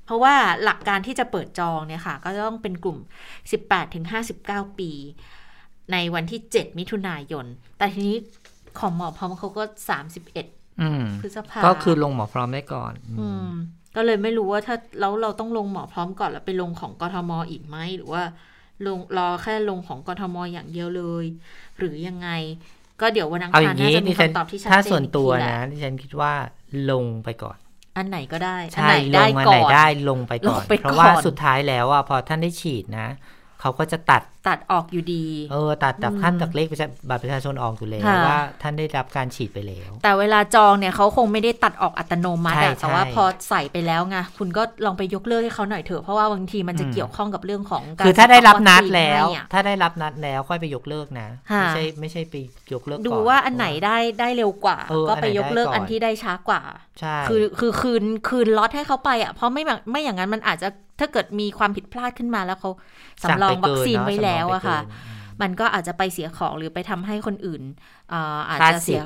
[0.05, 2.99] เพราะว่าหลักการที่จะเปิดจองเนี่ยค่ะ ก็ต้องเป็นกลุ่ม
[4.09, 4.91] 18-59 ปี
[5.93, 7.47] ในวันที่ 7 มิถุนายน
[7.79, 8.19] แต่ทีนี้
[8.79, 9.63] ของหมอพร้อมเขาก็
[10.15, 10.58] 31
[11.23, 13.49] พฤษภาก็คือลงหมอพร้อมได้ก่อน อืม
[13.97, 18.23] ก็เลยไม่รู้ว่าถ้าแล้วเราต้องลงหมอพร้อมก่อนแล้วไปลงของกทมอีกไหมหรือว่า
[18.87, 21.25] ลงรอแค่ลงของกทมอย่างเดียวเลย
[21.79, 22.29] หรือยังไง
[23.01, 26.33] ก็เดี๋ยววันอังเอาอคารย่างน่านี้จะมีดิฉันคำตอบที่ชัดเจนถ้าส่วนอีกตัวทีแหละนะดิฉันคิดว่า
[26.91, 27.57] ลงไปก่อน
[27.97, 33.09] อันไหนก็ได้อันใช่ไหนลได้งอันก่ไหนอนได้ลงไปก่อนลงไปเพราะว่าก่อนสุดท้ายแล้วอะพอท่านได้ฉีดนะ
[33.61, 52.35] เขาก็จะตัด ตัดออกอยู่ดี เออ ตัดจากอืมขั้นจากเลขประชาบัตรประชาชนออกอยู่แล้วค่ะว่าท่านได้รับการฉีดไปแล้ว แต่เวลาจองเนี่ยเขาคงไม่ได้ตัดออกอัตโนมัติใช่อะแต่ว่าใช่พอใส่ไปแล้วไงคุณก็ลองไปยกเลิกให้เขาหน่อยเถอะเพราะว่าบางทีมันจะอืมเกี่ยวข้องกับเรื่องของการคือถ้าได้รับนัดวัคซีแล้วให้อะถ้าได้รับนัดแล้วค่อยไปยกเลิกนะค่ะไม่ใช่ไม่ใช่ไป
[52.73, 56.63] ยกเลิกก่อนดูว่าอันไหนได้ได้เร็วกว่าเออก็ไปอันไหนยกเลิกได้ก่อนอันที่ได้ช้ากว่า
[57.01, 60.69] ใช่คือคือคืนคืนล็อตให้เขาไปอะเพราะไม่แบบไม่อย่างนั้นมันอาจจะ
[61.01, 62.71] ถ้าเกิดมีความผิดพลาดขึ้นมาแล้วเขา
[63.25, 67.63] สำรองวัคซีนไว้แล้วแล้วอะค่ะไปเกินอืมมันก็อาจจะไปเสียของหรือไปทำให้คนอื่น
[68.13, 69.01] อ่าอาจจะเสีย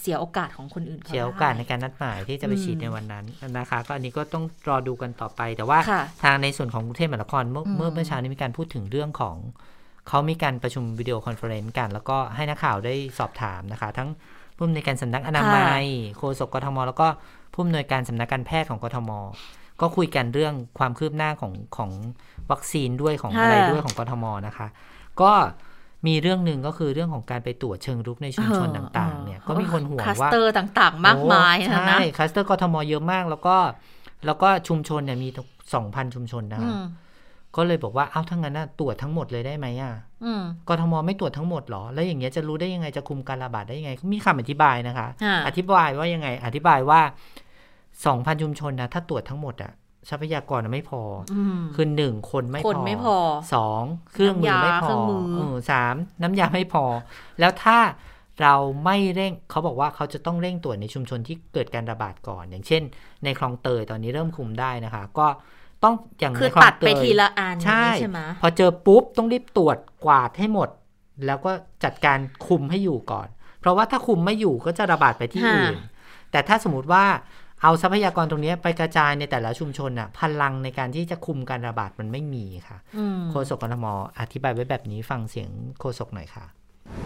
[0.00, 3.24] เสียโอกาสของคนอื่นขเสียโอกาสในได้การนัดหมายที่จะไปอืมฉีดในวันนั้น
[3.58, 9.36] นะคะ ก็อันนี้ก็ต้องรอดูกันต่อไป แต่ว่าค่ะทางในส่วนของกรุงเทพมหานครเมื่ออืมเมื่อเมื่อเช้านี้มีการพูดถึงเรื่องของ
[10.08, 14.08] เขามีการประชุม video conference กัน แล้วก็ให้นักข่าวได้สอบถามนะคะ ทั้ง
[14.56, 15.84] ผู้อำนวยการสำนักอนามัย
[16.16, 17.06] โฆษกกทม แล้วก็
[17.52, 19.10] ผู้อำนวยการสำนักการแพทย์ของกทม
[19.82, 21.90] ก็คุยกันเรื่องความคืบหน้าของของ
[22.50, 24.66] วัคซีนด้วยของอะไรค่ะด้วยของกทมนะคะ
[25.20, 25.32] ก็
[26.06, 33.56] มีเรื่องหนึ่งก็คือเรื่องของการไปตรวจเชิงรุกในชุมชนต่างๆ เนี่ยก็มีคนห่วงว่าคลัสเตอร์ต่างๆ มากมายโอ้นะใช่นะคลัสเตอร์กทมเยอะมาก แล้วก็
[34.26, 35.28] แล้วก็ชุมชนเนี่ยมี
[35.74, 36.82] สองพันชุมชนนะคะอืม
[37.56, 39.92] ก็เลยบอกว่าเอ้าถ้างั้นน่ะตรวจทั้งหมดเลยได้ไหมอะ
[40.24, 47.00] อืมกทมไม่ตรวจทั้งหมดเหรอ แล้วอย่างเงี้ยจะรู้ได้ยังไงจะคุมการระบาดได้ยังไง มีคำอธิบายนะคะอ่าอธิบายว่ายังไง อธิบายว่า
[48.06, 49.72] สองพันชุมชนนะถ้าตรวจทั้งหมดอะ
[50.10, 53.16] ทรัพยากรน่ะไม่พอออืมคือหนึ่งคนไม่คนไม่พอ
[53.54, 56.84] สองเครื่องมือไม่พน้ำยาเครื่อองมือเออสามน้ำยาไม่พอ
[57.40, 57.78] แล้วถ้า
[58.42, 62.82] เราไม่เร่งเขาบอกว่าเขาจะต้องเร่งตรวจในชุมชนที่เกิดการระบาดก่อน อย่างเช่น
[63.24, 65.26] ในคลองเตยตอนนี้เริ่มคุมได้นะคะ ก็
[65.84, 70.68] ต้องอย่างคือในคลอตังดเตไปยทีละอันใช่ใช่ไหมพอเจอปุ๊บต้องรีบตรวจกวาดให้หมด
[71.26, 71.50] แล้วก็
[71.84, 73.28] จัดการคุมให้อยู่ก่อน
[73.60, 75.78] เพราะว่าถ้าคุมไม่อยู่ก็จะระบาดไปที่อื่น
[76.30, 77.04] แต่ถ้าสมมติว่า
[77.62, 83.86] เอาทรัพยากรตรงนี้ไปกระจายในแต่ละชุมชนน่ะ พลังในการที่จะคุมการระบาดมันไม่มีค่ะอืมโฆษกกทม
[84.20, 85.48] อธิบายไว้แบบนี้ฟังเสียง
[85.80, 86.44] โฆษกหน่อยค่ะ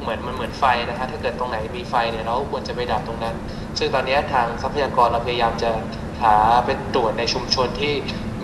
[0.03, 3.37] เหมือนมันเหมือนไฟนะฮะถ้าเกิดตรงไหนมีไฟเนี่ยเราก็ควรจะไปดับตรงนั้น
[3.79, 5.71] ซึ่งตอนนี้ทางทรัพยากรเราพยายามจะ
[6.23, 6.35] หา
[6.66, 7.92] เป็นตรวจในชุมชนที่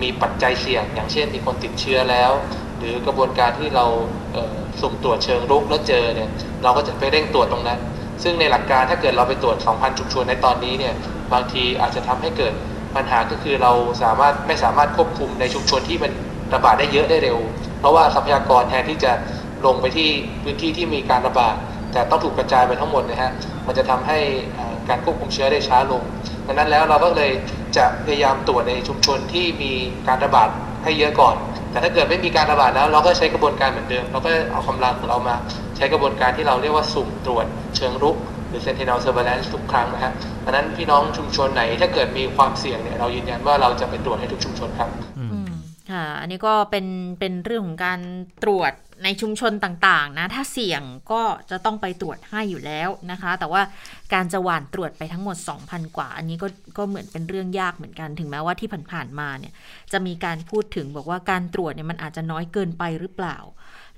[0.01, 2.31] มีปัจจัยเสี่ยง อย่างเช่นมีคนติดเชื้อแล้ว
[2.77, 3.85] หรือกระบวนการที่เรา
[4.33, 6.29] เอ่อสุ่มตรวจเชิงรุกแล้วเจอเนี่ย
[6.63, 7.79] เราก็จะไปเร่งตรวจตรงนั้น
[8.23, 10.93] ซึ่งในหลักการถ้าเกิดเราไปตรวจ 2,000 ชุมชนในตอนนี้เนี่ย
[11.33, 12.53] บางทีอาจจะทำให้เกิด
[12.95, 13.71] ปัญหาก็คือเรา
[14.03, 16.11] สามารถไม่สามารถควบคุมในชุมชนที่มัน
[16.53, 17.37] ระบาดได้เยอะได้เร็ว
[17.79, 19.11] เพราะว่าทรัพยากรแทนที่จะ
[19.65, 20.09] ลงไปที่
[20.43, 21.55] พื้นที่ที่มีการระบาด
[21.91, 23.31] แต่ต้องถูกกระจายไปทั้งหมดนะฮะ
[23.65, 24.19] มันจะทำให้
[24.89, 26.03] การควบคุมเชื้อได้ช้าลง
[26.47, 27.31] ดังนั้นแล้วเราก็เลย
[27.77, 29.71] จะพยายามตรวจในชุมชนที่มี
[30.07, 30.49] การระบาด
[30.83, 31.35] ให้เยอะก่อน
[31.71, 35.35] แต่ถ้าเกิดไม่มีการระบาดแล้ว เราก็ใช้กระบวนการเหมือนเดิม เราก็เอากำลังของเรามา
[35.83, 38.17] ช้กระบวนการที่เราเรียกว่าสุ่มตรวจเชิงรุก
[38.49, 45.51] หรือ sentinel surveillance ทุกครั้งนะฮะดังนั้นพี่น้องชุมชนไหนถ้าเกิดมีความเสี่ยงเนี่ยเรายืนยันว่าเราจะไปตรวจให้ทุกชุมชนครับอืม
[45.91, 46.85] ค่ะอันนี้ก็เป็น
[47.19, 47.99] เป็นเรื่องของการ
[48.43, 53.61] ตรวจ ในชุมชนต่างๆนะถ้าเสี่ยงก็จะต้องไปตรวจให้อยู่แล้วนะคะ แต่ว่า
[54.13, 55.37] การจะหว่านตรวจไปทั้งหมด
[55.67, 59.53] 2,000 กว่า อันนี้ก็ก็เหมือนเป็นเรื่องยากเหมือนกันถึงแม้ว่าที่ผ่านๆมาเนี่ย
[59.91, 63.37] จะมีการพูดถึงบอกว่าการตรวจเนี่ยมันอาจจะน้อยเกินไปหรือเปล่า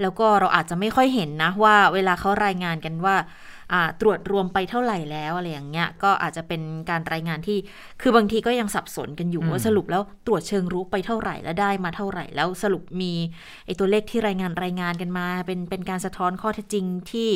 [0.01, 3.54] แล้วก็เราอาจจะไม่ค่อยเห็นนะว่าเวลาเขารายงานกันว่าอ่า
[4.01, 7.57] ตรวจรวมไปเท่าไหร่แล้วอะไรอย่างเงี้ยก็อาจจะเป็นการรายงานที่
[8.01, 13.13] คือบางทีก็ยังสับสนกันอยู่อืมว่าสรุปแล้วตรวจเชิงรุกไปเท่าไหร่แล้วได้มาเท่าไหร่ แล้วสรุปมี
[13.65, 17.29] ไอตัวเลขที่รายงานรายงานกันมา เป็นเป็นการสะท้อนข้อเท็จจริงที่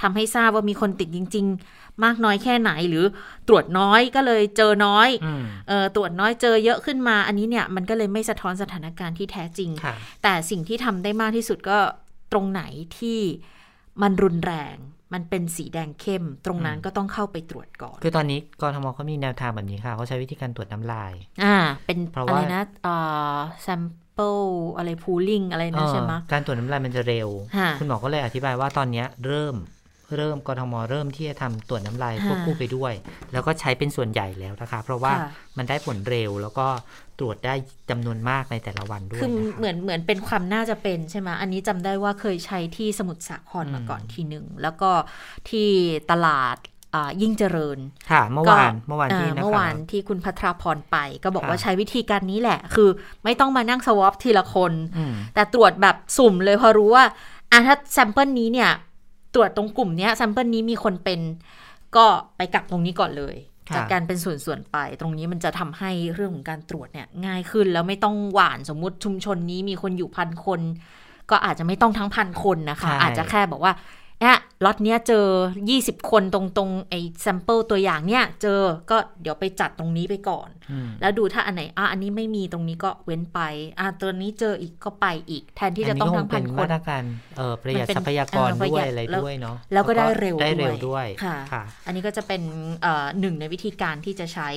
[0.00, 3.04] ทำให้ทราบว่ามีคนติดจริง ๆ มากน้อยแค่ไหนหรือ
[3.48, 11.78] ตรวจน้อยก็เลยเจอน้อยอืมเออตรวจน้อยเจอเยอะขึ้นมา อันนี้เนี่ยมันก็เลยไม่สะท้อนสถานการณ์ที่แท้จริงค่ะแต่สิ่งที่ทำได้มากที่สุดก็
[12.32, 12.62] ตรงไหน
[12.98, 13.18] ที่
[14.02, 14.76] มันรุนแรง
[15.14, 21.12] มันเป็นสีแดงเข้ม ตรงนั้นอืมก็ต้องเข้าไปตรวจก่อน คือตอนนี้กทมเขามีแนวทางแบบนี้ค่ะเขาใช้วิธีการตรวจน้ำลาย
[21.44, 29.56] อ่า เป็นเพราะอะไรว่านะอ่า sample อะไร pooling อะไรนะใช่ไหมเออการตรวจน้ำลายมันจะเร็วค่ะคุณหมอก็เลยอธิบายว่าตอนเนี้ยเริ่ม
[30.16, 32.92] เริ่มกทมเริ่มที่จะทำตรวจน้ำลายค่ะควบคู่ไปด้วย
[33.32, 36.66] แล้วก็ใช้เป็นส่วนใหญ่แล้วนะคะ เพราะว่าค่ะมันได้ผลเร็วแล้วก็
[37.18, 37.54] ตรวจได้
[37.90, 44.90] จำนวนมากในแต่ละวันด้วยคือนะคะเหมือนเหมือนเป็นความน่าจะเป็นใช่ไหมอันนี้จำได้ว่าเคยใช้ที่สมุทรสาครมาอืมก่อนทีหนึ่ง แล้วก็
[45.48, 45.68] ที่
[46.10, 46.56] ตลาด
[46.94, 47.78] อ่ายิ่งเจริญ
[48.10, 52.88] ค่ะ เมื่อวานก็เมื่อวานที่อ่านะเมื่อคะวานที่คุณพัทราพรไป ก็บอกค่ะว่าใช้วิธีการนี้แหละ คือ
[53.24, 57.04] ไม่ต้องมานั่ง swab ทีละคนอืมแต่ตรวจแบบสุ่มเลยพอรู้ว่า
[57.52, 58.70] อะถ้า sample นี้เนี่ย
[59.34, 61.20] ตรวจตรงกลุ่มเนี้ย sample นี้มีคนเป็น
[61.96, 70.60] ก็ไปกักตรงนี้ก่อนเลยค่ะ จัดการเป็นส่วนๆไป ตรงนี้มันจะทำให้เรื่องของการตรวจเนี่ยง่ายขึ้นแล้วไม่ต้องหว่านสมมุติชุมชนนี้มีคนอยู่พันคน
[71.30, 73.72] ก็อาจจะไม่ต้องทั้งพันคนนะคะใช่อาจจะแค่บอกว่า
[74.20, 75.26] เนี่ยล็อตเนี้ยเจอ
[75.68, 83.40] 20 คนตรงตรงไอ้ sample ตัวอย่างเนี่ย เจอก็เดี๋ยวไปจัดตรงนี้ไปก่อนอืมแล้วดูถ้าอันไหนอะอันนี้ไม่มีตรงนี้ก็เว้นไป
[83.78, 87.02] อะตัวนี้เจออีกก็ไปอีก แทนที่จะต้องทั้งพันอัคก็คเป็นมาตรการ
[87.36, 92.42] เอ่อประหยัดมันเป็นทรัพยากรเออประด้หวยัยดอะไรแล้วด้วยเนาะแล้วก็ได้เร็วได้เร็วด้วยด้วยค่ะค่ะ อันนี้ก็จะเป็น
[92.82, 94.48] เอ่อหนึ่งในวิธีการที่จะใช้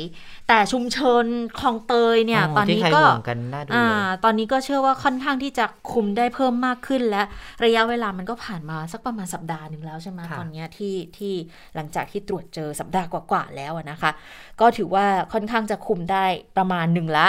[0.48, 1.26] แต่ชุมชน
[1.60, 7.24] คลองเตยเนี่ย ตอนที่นี้ใครก็ห่วงกันน่าดูอ่าเลยตอนนี้ก็เชื่อว่าค่อนข้างที่จะคุมได้เพิ่มมากขึ้นและ
[7.65, 11.33] ระยะเวลามันก็ผ่านมาสักประมาณสัปดาห์หนึ่งแล้วใช่ไหมค่ะตอนเนี้ยที่ที่
[11.75, 14.12] หลังจากที่ตรวจเจอสัปดาห์กว่าๆแล้วอะนะคะ
[14.59, 16.25] ก็ถือว่าค่อนข้างจะคุมได้
[16.57, 17.27] ประมาณหนึ่งละ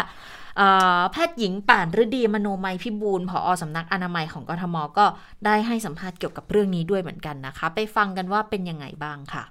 [1.13, 5.07] แพทย์หญิงป่านฤดีมโนมัยพิบูลผอสำนักอนามัยของกทมก็
[5.47, 9.45] ได้ให้สัมภาษณ์เกี่ยวกับเรื่องนี้ด้วยเหมือนกันนะคะ ไปฟังกันว่าเป็นยังไงบ้างค่ะ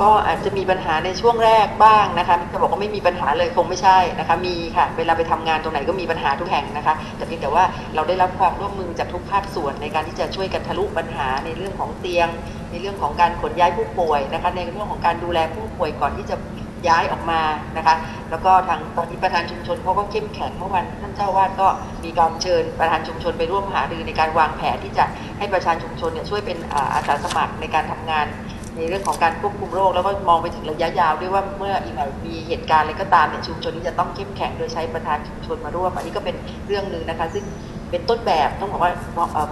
[0.00, 12.28] ก็อาจจะมีปัญหาในช่วงแรกบ้างนะคะจะบอกว่าไม่มีปัญหาเลยคงไม่ใช่นะคะ มีค่ะ เวลาไปทำงานตรงไหนก็มีปัญหาทุกแห่งนะคะ แต่เพียงแต่ว่าเราได้รับความร่วมมือจากทุกภาคส่วนในการที่จะช่วยกันทะลุปัญหาในเรื่องของเตียง
[12.70, 16.36] ในเรื่องของการขนย้ายผู้ป่วยนะคะ ในเรื่องของการดูแลผู้ป่วยก่อนที่จะ
[16.88, 17.40] ย้ายออกมา
[17.76, 17.94] นะคะ
[18.30, 21.68] แล้วก็ทางตอนนี้ประธานชุมชนเขาก็เข้มแข็งเมื่อวันท่านเจ้าวาดก็
[22.04, 25.04] มีการเชิญประธานชุมชนไปร่วมหารือในการวางแผนที่จะ
[25.38, 26.58] ให้ประชาชนชุมชนเนี่ยช่วยเป็น
[26.94, 28.26] อาสาสมัครในการทำงาน
[28.78, 36.36] ในเรื่องของการควบคุมโรคแล้วก็มองไปถึงระยะยาวด้วยว่าเมื่ออีกหน่อยมีเหตุการณ์อะไรก็ตามเนี่ยชุมชนนี้จะต้องเข้มแข็งโดยใช้ประธานชุมชนมาร่วมอันนี้ก็เป็น
[36.66, 37.44] เรื่องหนึ่งนะคะ ซึ่ง
[37.90, 38.92] เป็นต้นแบบต้องบอกว่า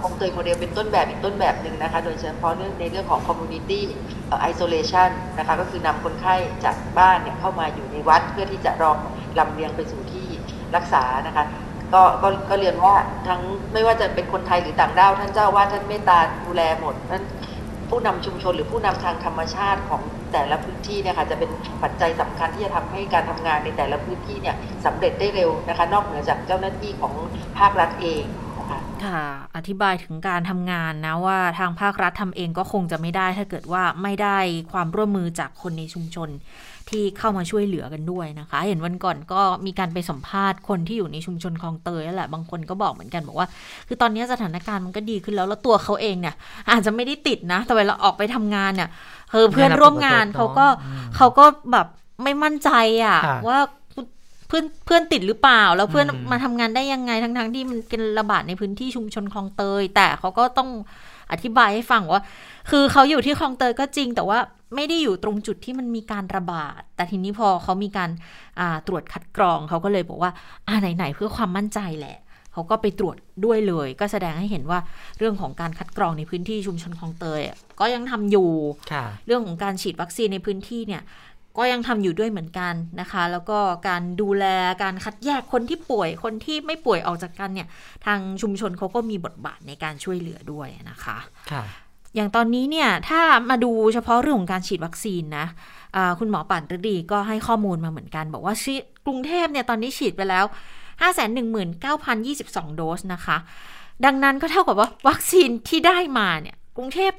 [0.01, 3.81] คงเตยโมเดลเป็นต้นแบบอีกต้นแบบหนึ่งนะคะ โดยเฉพาะเรื่องในเรื่องของ community
[4.51, 6.35] isolation นะคะก็คือนำคนไข้
[6.65, 8.97] จากบ้านเนี่ยเข้ามาอยู่ในวัดเพื่อที่จะรอง
[9.39, 10.27] ลำเลียงไปสู่ที่
[10.75, 11.45] รักษานะคะ
[11.93, 12.95] ก็ก็ก็เรียนว่า
[13.27, 13.41] ทั้ง
[13.73, 17.21] ไม่ว่าจะเป็นคนไทยหรือต่างด้าวท่านเจ้าว่าท่านเมตตาดูแลหมดท่าน
[17.89, 20.01] ผู้นำชุมชนหรือผู้นำทางธรรมชาติของ
[20.33, 21.51] แต่ละพื้นที่เนี่ยค่ะจะเป็น
[21.83, 27.13] ปัจจัยสำคัญที่จะทำให้การทำงานในแต่ละพื้นที่เนี่ยสำเร็จได้เร็วนะคะ นอกเหนือจากเจ้าหน้าที่ของ
[27.57, 28.23] ภาครัฐเอง
[29.05, 29.21] ค่ะ
[29.55, 34.37] อธิบายถึงการทำงานนะว่าทางภาครัฐทำเองก็คงจะไม่ได้ถ้าเกิดว่าไม่ได้
[34.71, 36.29] ความร่วมมือจากคนในชุมชน
[36.89, 43.47] ที่เข้ามาช่วยเหลือกันด้วยนะคะ เห็นวันก่อนก็มีการไปสัมภาษณ์คนที่อยู่ในชุมชนคลองเตยนั่นแหละ บางคนก็บอกเหมือนกันบอกว่า
[43.87, 46.35] คือตอนนี้สถานการณ์มันก็ดีขึ้นแล้ว แล้วตัวเขาเองเนี่ย
[46.71, 48.89] อาจจะไม่ได้ติดนะ แต่เวลาออกไปทำงานเนี่ย
[49.31, 50.67] เเพื่อนร่วมงานเขาก็
[51.15, 51.87] เขาก็แบบ
[52.23, 52.69] ไม่มั่นใจ
[53.05, 53.57] อะว่า
[54.47, 60.69] เพื่อนเพื่อนติดหรือเปล่า แล้วเพื่อนมาทำงานได้ยังไงทั้งๆทที่มันเป็นระบาดในพื้นที่ชุมชนคลองเตย แต่เขาก็ต้อง
[61.31, 62.21] อธิบายให้ฟังว่า
[62.69, 64.39] คือเขาอยู่ที่คลองเตยก็จริง แต่ว่า
[64.75, 68.09] ไม่ได้อยู่ตรงจุดที่มันมีการระบาด แต่ทีนี้พอเขามีการ
[68.87, 70.31] ตรวจคัดกรองเขาก็เลยบอกว่า
[70.67, 72.17] อ่าไหนๆเพื่อความมั่นใจแหละ
[72.53, 74.79] เขาก็ไปตรวจด้วยเลย ก็แสดงให้เห็นว่า
[75.17, 77.41] เรื่องของการคัดกรองในพื้นที่ชุมชนคลองเตย
[77.79, 78.49] ก็ยังทำอยู่
[79.25, 81.01] เรื่องของการฉีดวัคซีนในพื้นที่เนี่ย
[81.57, 84.45] ก็ยังทำอยู่ด้วยเหมือนกันนะคะ แล้วก็การดูแล
[84.83, 87.67] การคัดแยกคนที่ป่วยคนที่ไม่ป่วยออกจากกันเนี่ย
[88.05, 91.17] ทางชุมชนเขาก็มีบทบาทในการช่วยเหลือด้วยนะคะ
[91.51, 91.63] ค่ะ
[92.15, 95.45] อย่างตอนนี้เนี่ยถ้ามาดูเฉพาะเรื่องของการฉีดวัคซีนนะ
[96.19, 98.55] คุณหมอป่านฤดีก็ให้ข้อมูลมาเหมือนกัน บอกว่า
[99.05, 100.45] กรุงเทพเนี่ยตอนนี้ฉีดไปแล้ว
[101.41, 103.37] 519,022 โดสนะคะ
[104.05, 107.13] ดังนั้นก็เท่ากับว่าวัคซีนที่ได้มาเนี่ยกรุงเทพ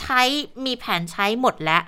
[0.00, 0.22] ใช้
[0.64, 1.82] มีแผนใช้หมดแล้ว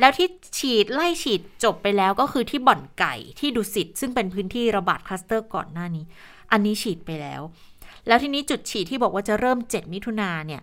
[0.00, 0.28] แล้วที่
[0.58, 6.04] ฉีดไล่ฉีดจบไปแล้วก็คือที่บ่อนไก่ที่ดุสิตซึ่งเป็นพื้นที่ระบาดคลัสเตอร์ก่อนหน้านี้
[6.52, 7.42] อันนี้ฉีดไปแล้ว
[8.06, 10.62] แล้วทีนี้จุดฉีดที่บอกว่าจะเริ่ม 7 มิถุนาเนี่ย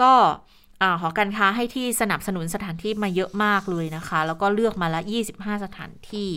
[0.00, 0.12] ก็
[1.00, 5.00] หอการค้าให้ที่สนับสนุนสถานที่มาเยอะมากเลยนะคะ แล้วก็เลือกมาละ
[5.32, 6.30] 25 สถานที่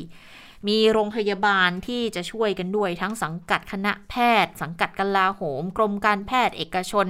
[0.67, 7.07] มีโรงพยาบาลที่จะช่วยกันด้วยทั้งสังกัดคณะแพทย์ สังกัดกลาโหม กรมการแพทย์เอกชน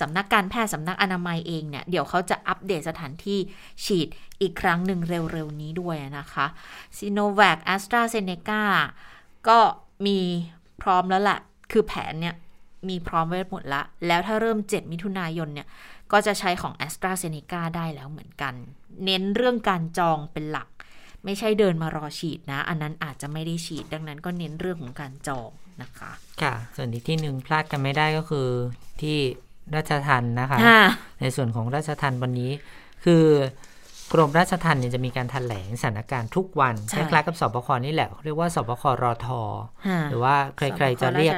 [0.00, 3.38] สำนักการแพทย์สำนักอนามัยเองเนี่ยเดี๋ยวเขาจะอัปเดตสถานที่
[3.84, 4.08] ฉีด
[4.40, 6.46] อีกครั้งหนึ่งเร็วๆนี้ด้วยนะคะ
[6.96, 8.62] ซีโนแวคแอสตราเซเนกา
[9.48, 9.58] ก็
[10.06, 10.18] มี
[10.82, 11.38] พร้อมแล้วแหละ
[11.72, 12.34] คือแผนเนี่ย
[12.88, 15.68] มีพร้อมไว้หมดละ แล้วถ้าเริ่ม 7 มิถุนายนเนี่ย
[16.12, 18.54] ก็จะใช้ของ a s t r a z เซ e c a ได้แล้วเหมือนกัน
[19.04, 20.68] เน้นเรื่องการจองเป็นหลัก
[21.24, 25.50] ไม่ใช่เดินมารอฉีดนะ อันนั้นอาจจะไม่ได้ฉีดดังนั้นก็เน้นเรื่องของการจอง
[25.82, 28.48] นะคะ ค่ะ ส่วนที่ที่หนึ่งพลาดกันไม่ได้ก็คือ
[29.00, 29.16] ที่
[29.76, 30.58] ราชทันนะคะ
[31.20, 32.50] ในส่วนของราชทันวันนี้
[33.04, 33.24] คือ
[34.12, 39.42] กรมราชทันเนี่ยจะมีการถแถลงสถานการณ์ทุกวันคล้ายๆกับสบคนี่แหละ เรียกว่าสบครอทอ
[40.10, 41.34] หรือว่าใครๆจะเรียก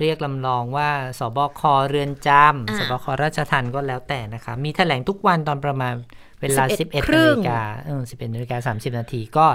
[0.00, 5.94] เรียกลำลองว่าสบคเรือนจำสบคราชทันก็แล้วแต่นะคะ มีถแถลงทุกวันตอนประมาณ
[6.42, 9.46] เวลา 11นาฬิกาเออ11นาฬิกา30 นาที ก็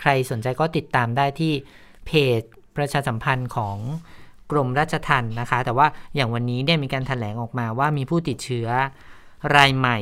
[0.00, 1.52] ใครสนใจก็ติดตามได้ที่
[2.06, 2.40] เพจ
[2.76, 3.76] ประชาสัมพันธ์ของ
[4.50, 8.68] กรมราชทัณฑ์นะคะ แต่ว่าอย่างวันนี้เนี่ยมีการถแถลงออกมาว่ามีผู้ติดเชื้อ
[9.56, 9.98] รายใหม่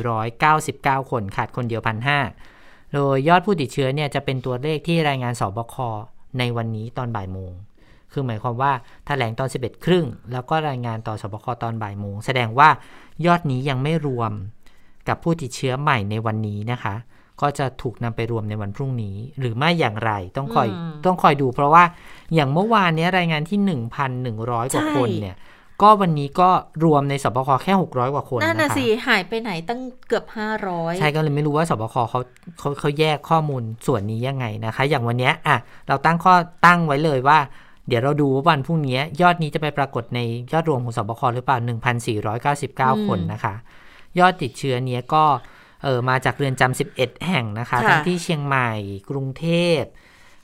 [0.00, 2.18] 1,499 คนขาดคนเดียวพันห้า
[2.94, 5.76] โดยยอดผู้ติดเชื้อเนี่ยจะเป็นตัวเลขที่รายงานสบค
[6.38, 7.52] ในวันนี้ตอนบ่ายโมง
[8.12, 12.68] คือหมายความว่าถแถลงตอน 11 ครึ่ง แล้วก็รายงานต่อสบคตอนบ่ายโมง แสดงว่า
[13.26, 14.32] ยอดนี้ยังไม่รวม
[15.08, 16.94] กับผู้ติดเชื้อใหม่ในวันนี้นะคะ
[17.40, 20.68] ก็จะถูกนำไปรวมในวันพรุ่งนี้ หรือไม่อย่างไรต้องคอย
[21.06, 21.84] ต้องคอยดู เพราะว่า
[22.34, 23.58] อย่างเมื่อวานนี้รายงานที่
[24.16, 25.36] 1,100 กว่าคนเนี่ย
[25.82, 26.50] ก็วันนี้ก็
[26.84, 30.24] รวมในสบคแค่ 600 กว่าคนนั่นนะสิหายไปไหนตั้งเกือบ
[30.62, 32.20] 500 ใช่ก็เลยไม่รู้ว่าสบคเขา
[32.58, 35.56] เขาเขาแยกข้อมูลส่วนนี้ยังไงนะคะ อย่างวันนี้อะ
[35.88, 36.34] เราตั้งข้อ
[36.66, 37.38] ตั้งไว้เลยว่า
[37.88, 40.20] เดี๋ยวเราดูว่าวันพรุ่งนี้ยอดนี้จะไปปรากฏใน
[40.52, 41.58] ยอดรวมของสบคหรือเปล่า
[42.32, 43.54] 1,499 คนนะคะ
[44.18, 45.24] ยอดติดเชื้อเนี้ยก็
[45.82, 48.70] เออมาจากเรือนจำ11 แห่งนะคะทั้งที่เชียงใหม่
[49.10, 49.46] กรุงเท
[49.78, 49.82] พ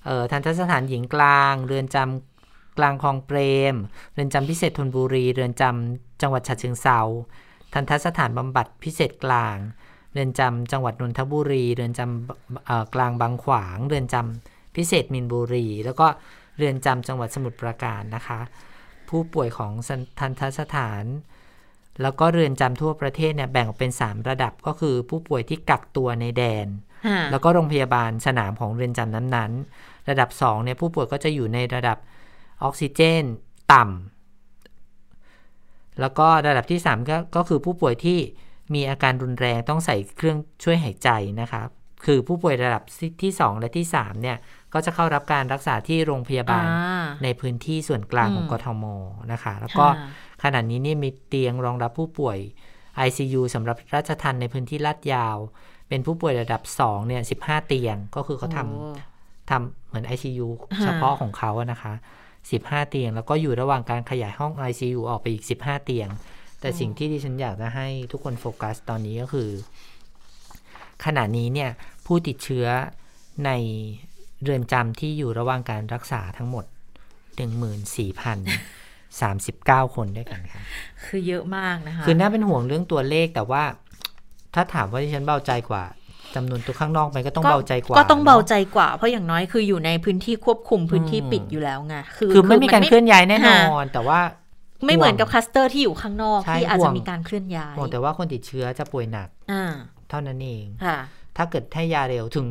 [0.04, 3.38] เอ่อทันตสถานหญิงกลาง เรือนจำกลางคลองเปร
[3.72, 3.74] ม
[4.12, 7.00] เรือนจำพิเศษธนบุรี เรือนจำจังหวัดฉะเชิงเซา
[7.74, 9.56] ทันตสถานบำบัดพิเศษกลาง
[10.12, 16.06] เรือนจำจังหวัดนนทบุรี เรือนจำเอ่อกลางบางขวาง เรือนจำพิเศษมินบุรี แล้วก็
[16.56, 18.40] เรือนจำจังหวัดสมุทรปราการนะคะ
[19.08, 19.72] ผู้ป่วยของ
[20.20, 21.04] ทันตสถาน
[22.02, 26.66] แล้วก็เรือนจำทั่วประเทศเนี่ยแบ่งออกเป็น 3 ระดับก็คือผู้ป่วยที่กักตัวในแดน
[27.06, 31.98] ค่ะแล้วก็โรงพยาบาลสนามของเรือนจำนั้นๆ ระดับ2เนี่ยผู้ป่วยก็จะอยู่ในระดับ
[32.62, 33.24] ออกซิเจน
[33.72, 38.18] ต่ำแล้วก็ระดับที่ 3 ก็ก็คือผู้ป่วยที่
[38.74, 41.08] มีอาการรุนแรงต้องใส่เครื่องช่วยหายใจ
[41.40, 41.68] นะครับ
[42.06, 42.82] คือผู้ป่วยระดับ
[43.22, 44.36] ที่ 2 และที่3เนี่ย
[44.74, 48.84] ก็จะเข้ารับการรักษาที่โรงพยาบาลอ่าในพื้นที่ส่วนกลางของอืมกทม
[49.32, 50.08] นะคะ แล้วก็ค่ะ
[50.42, 52.38] ขณะนี้เนี่ยมีเตียงรองรับผู้ป่วย
[53.06, 55.36] ICU สำหรับราชทันในพื้นที่ลาดยาว
[55.88, 61.92] เป็นผู้ป่วยระดับ2เนี่ย15 เตียงก็คือเขาทโอ้ำทำเหมือน ICU ค่ะเฉพาะของเขาอะนะคะ
[62.40, 66.08] 15 เตียง แล้วก็อยู่ระหว่างการขยายห้อง ICU ออกไปอีก 15 เตียง
[66.60, 69.50] แต่สิ่งที่ดิฉันอยากจะให้ทุกคนโฟกัสตอนนี้ก็คือ
[71.04, 71.70] ขณะนี้เนี่ย
[72.06, 72.66] ผู้ติดเชื้อ
[73.46, 73.50] ใน
[74.42, 76.64] เรือนจำที่อยู่ระหว่างการรักษาทั้งหมด
[79.18, 80.62] 14,039 คนด้วยกันค่ะ
[81.06, 83.62] คือเยอะมากนะคะ คือน่าเป็นห่วงเรื่องตัวเลขแต่ว่า
[84.54, 85.84] ถ้าถามว่าดิฉันเบาใจกว่า
[86.34, 94.20] จำนวนตัวข้างนอกไปก็ต้องเบาใจกว่า ก็ต้องเบานะใจกว่า เพราะอย่างน้อยคืออยู่ในพื้นที่ควบคุมพื้นที่อืมปิดอยู่แล้วไงคือคือไม่มีการเคลื่อนย้ายแน่นอค่ะนแต่ว่า
[94.86, 99.64] ไม่เหมือนกับคลัสเตอร์ที่อยู่ข้างนอกใช่ที่อาจห่วจะงมีการเคลื่อนย้ายห่วงแต่ว่าคนติดเชื้อจะป่วยหนักอ่า
[100.08, 100.98] เท่านั้นเองค่ะ
[101.36, 102.46] ถ้าเกิดให้ยาเร็วถึง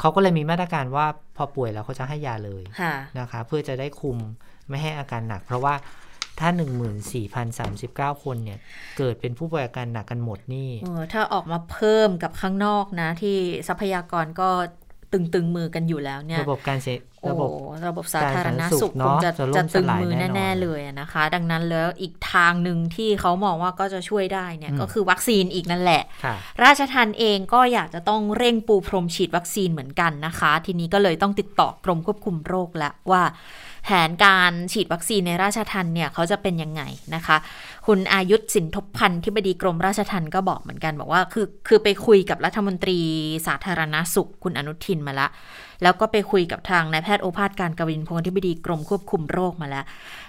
[0.00, 1.06] เขาก็เลยมีมาตรการว่า
[1.36, 4.18] พอป่วยแล้วเขาจะให้ยาเลยค่ะนะคะ เพื่อจะได้คุม
[4.68, 5.74] ไม่ให้อาการหนัก เพราะว่า
[6.40, 6.48] ถ้า
[7.36, 8.58] 14,039 คนเนี่ย
[8.98, 13.36] เกิดเป็นผู้ป่วยอาการหนักกันหมดนี่เออถ้าออกมาเพิ่มกับข้างนอกนะ ที่
[13.68, 14.50] ทรัพยากรก็
[15.12, 16.88] ตึงตึงๆมือกันอยู่แล้วเนี่ย ระบบการเส
[17.22, 17.50] โอ้ระบบ
[17.88, 33.22] ระบบสาธารณสุขการสาธารณสุขคงจะเนอะจะล่มจะตึงสลายมือแน่นอนแน่ๆเลยนะคะ ดังนั้นแล้วอีกทางหนึ่งที่เขามองว่าก็จะช่วยได้เนี่ยอืมก็คือวัคซีนอีกนั่นแหละค่ะราชทันเองก็อยากจะต้องเร่งปูพรมฉีดวัคซีนเหมือนกันนะคะ ทีนี้ก็เลยต้องติดต่อกรมควบคุมโรคแล้วว่า
[33.90, 36.82] แผนการฉีดวัคซีนในราชทันเนี่ยเขาจะเป็นยังไง
[37.14, 37.36] นะคะ
[37.86, 42.98] คุณอายุธสินทบพันธ์ที่บดีกรมราชทันก็บอกเหมือนกัน บอกว่าคือคือไปคุยกับรัฐมนตรี
[43.46, 45.26] สาธารณสุข คุณอนุทินมาละ
[45.82, 49.84] แล้วก็ไปคุยกับทางนายแพทย์โอภาสการกวินพงศ์ที่บดีกรมควบคุมโรคมาแล้ว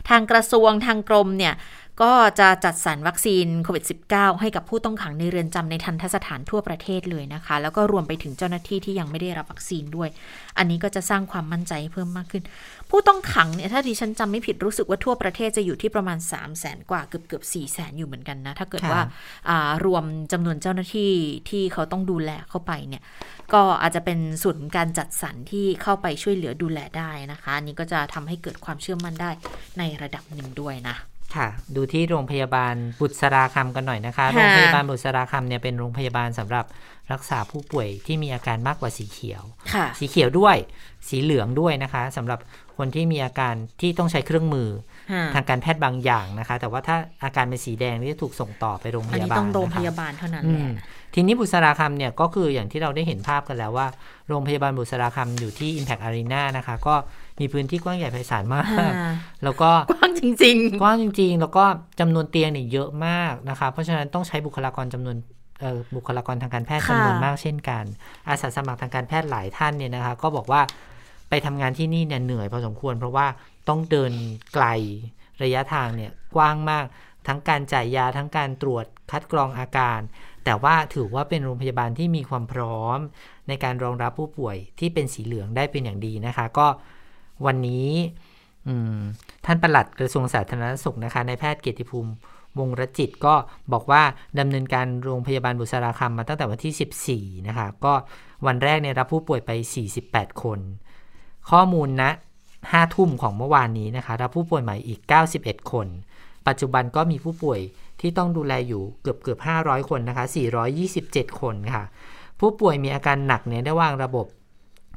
[0.09, 1.53] ทางกระทรวงทางกรมเนี่ย
[2.01, 10.09] ก็จะจัดสรรวัคซีนโควิด -19 ให้กับผู้ต้องขังในเรือนจำในทันทสถานทั่วประเทศเลยนะคะ แล้วก็รวมไปถึงเจ้าหน้าที่ที่ยังไม่ได้รับวัคซีนด้วย
[10.57, 12.43] อันนี้ก็จะสร้างความมั่นใจให้เพิ่มมากขึ้น
[12.89, 19.01] ผู้ต้องขังเนี่ยถ้าดิฉันจำไม่ผิดรู้สึกว่าทั่วประเทศจะอยู่ที่ประมาณ 3 0 0แสนกว่าเกือบเกือบ4 0 0แสนอยู่เหมือนกันนะ ถ้าเกิดค่ะว่า
[19.49, 21.11] อ่ารวมจำนวนเจ้าหน้าที่
[21.49, 23.03] ที่เขาต้องดูแลเข้าไปเนี่ย
[23.53, 29.31] ก็อาจจะเป็นส่วนของการจัดสรรที่เข้าไปช่วยเหลือดูแลได้นะคะอันนี้ก็จะทำให้เกิดความเชื่อมั่นได้
[29.79, 30.97] ในระดับหนึ่งด้วยนะ
[31.35, 36.65] ค่ะ ดูที่โรงพยาบาลบุตรสราคำกันหน่อยนะคะค่ะโรงพยาบาลบุตรสราคำเนี่ยเป็นโรงพยาบาลสำหรับ
[37.11, 40.55] รักษาผู้ป่วยที่มีอาการมากกว่าสีเขียวค่ะสีเขียวด้วย
[41.09, 42.39] สีเหลืองด้วยนะคะสำหรับ
[42.77, 44.69] คนที่มีอาการที่ต้องใช้เครื่องมือ
[45.33, 50.71] ทางการแพทย์บางอย่างนะคะ แต่ว่าถ้าอาการเป็นสีแดงนี่จะถูกส่งต่อไปโรงพอันยานี้บาลต้องโรงนะพคะยาบาลเท่านั้นอืแหละม
[51.13, 53.87] ทีนี้บุษราคำเนี่ยก็คืออย่างที่เราได้เห็นภาพกันแล้วว่า
[54.29, 56.95] โรงพยาบาลบุษราคำอยู่ที่ Impact Arena นะคะ ก็
[57.39, 58.91] มีพื้นที่กว้างใหญ่ไพศาลมากอ่า
[59.43, 61.63] แล้วก็กว้างจริงกว้างจริง ๆ แล้วก็
[61.99, 65.17] จำนวนเตียงเนี่ยเยอะมากนะคะ เพราะฉะนั้นต้องใช้บุคลากรจำนวน
[65.61, 67.83] เอ่อบุคลากรทางการแพทย์ค่ะจำนวนมากเช่นกัน
[68.29, 70.61] อาสาสมัครทางการแพทย์หลายท่านเนี่ยนะคะ ก็บอกว่า
[71.29, 73.27] ไปทำงานที่นี่เนี่ยเหนื่อยพอสมควร เพราะว่า
[73.69, 74.11] ต้องเดิน
[74.53, 74.65] ไกล
[75.43, 76.85] ระยะทางเนี่ยกว้างมาก
[77.27, 79.99] ทั้งการจ่ายยาทั้งการตรวจคัดกรองอาการ
[80.45, 82.99] แต่ว่าถือว่าเป็นโรงพยาบาลที่มีความพร้อม
[83.47, 86.67] ในการรองรับผู้ป่วยที่เป็นสีเหลืองได้เป็นอย่างดีนะคะ ก็
[87.45, 87.87] วันนี้
[89.45, 92.11] ท่านประหลัดกระทรวงสาธารณสุขนะคะนายแพทย์เกียรติภูมิ
[92.59, 93.35] วงรจิตก็
[93.73, 94.01] บอกว่า
[94.39, 97.93] ดำเนินการโรงพยาบาลบุษราคำมาตั้งแต่วันที่ 14 นะคะ ก็
[98.45, 99.51] วันแรกเนี่ยรับผู้ป่วยไป
[99.95, 100.59] 48 คน
[101.49, 102.03] ข้อมูลณ
[102.49, 104.99] 5ทุ่มของเมื่อวานนี้นะคะ รับผู้ป่วยใหม่อีก
[105.35, 105.87] 91 คน
[106.47, 107.59] ปัจจุบันก็มีผู้ป่วย
[108.01, 110.25] ที่ต้องดูแลอยู่เกือบเกือบ500 คนนะคะ
[110.83, 111.83] 427 คนค่ะ
[112.39, 114.25] ผู้ป่วยมีอาการหนักเนี่ยได้วางระบบ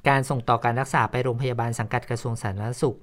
[0.09, 2.99] การส่งต่อการรักษาไปโรงพยาบาลสังกัดกระทรวงสาธารณสุข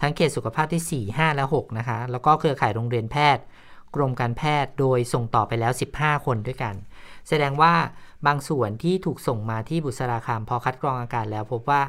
[0.00, 3.44] ทั้งเขตสุขภาพที่ 4 5 และ 6 นะคะ แล้วก็เครือข่ายโรงเรียนแพทย์
[3.94, 6.74] กรมการแพทย์โดยส่งต่อไปแล้ว 15 คนด้วยกัน
[7.28, 7.72] แสดงว่า
[8.26, 11.82] บางส่วนที่ถูกส่งมาที่บุษราคำพอคัดกรองอาการแล้ว พบว่า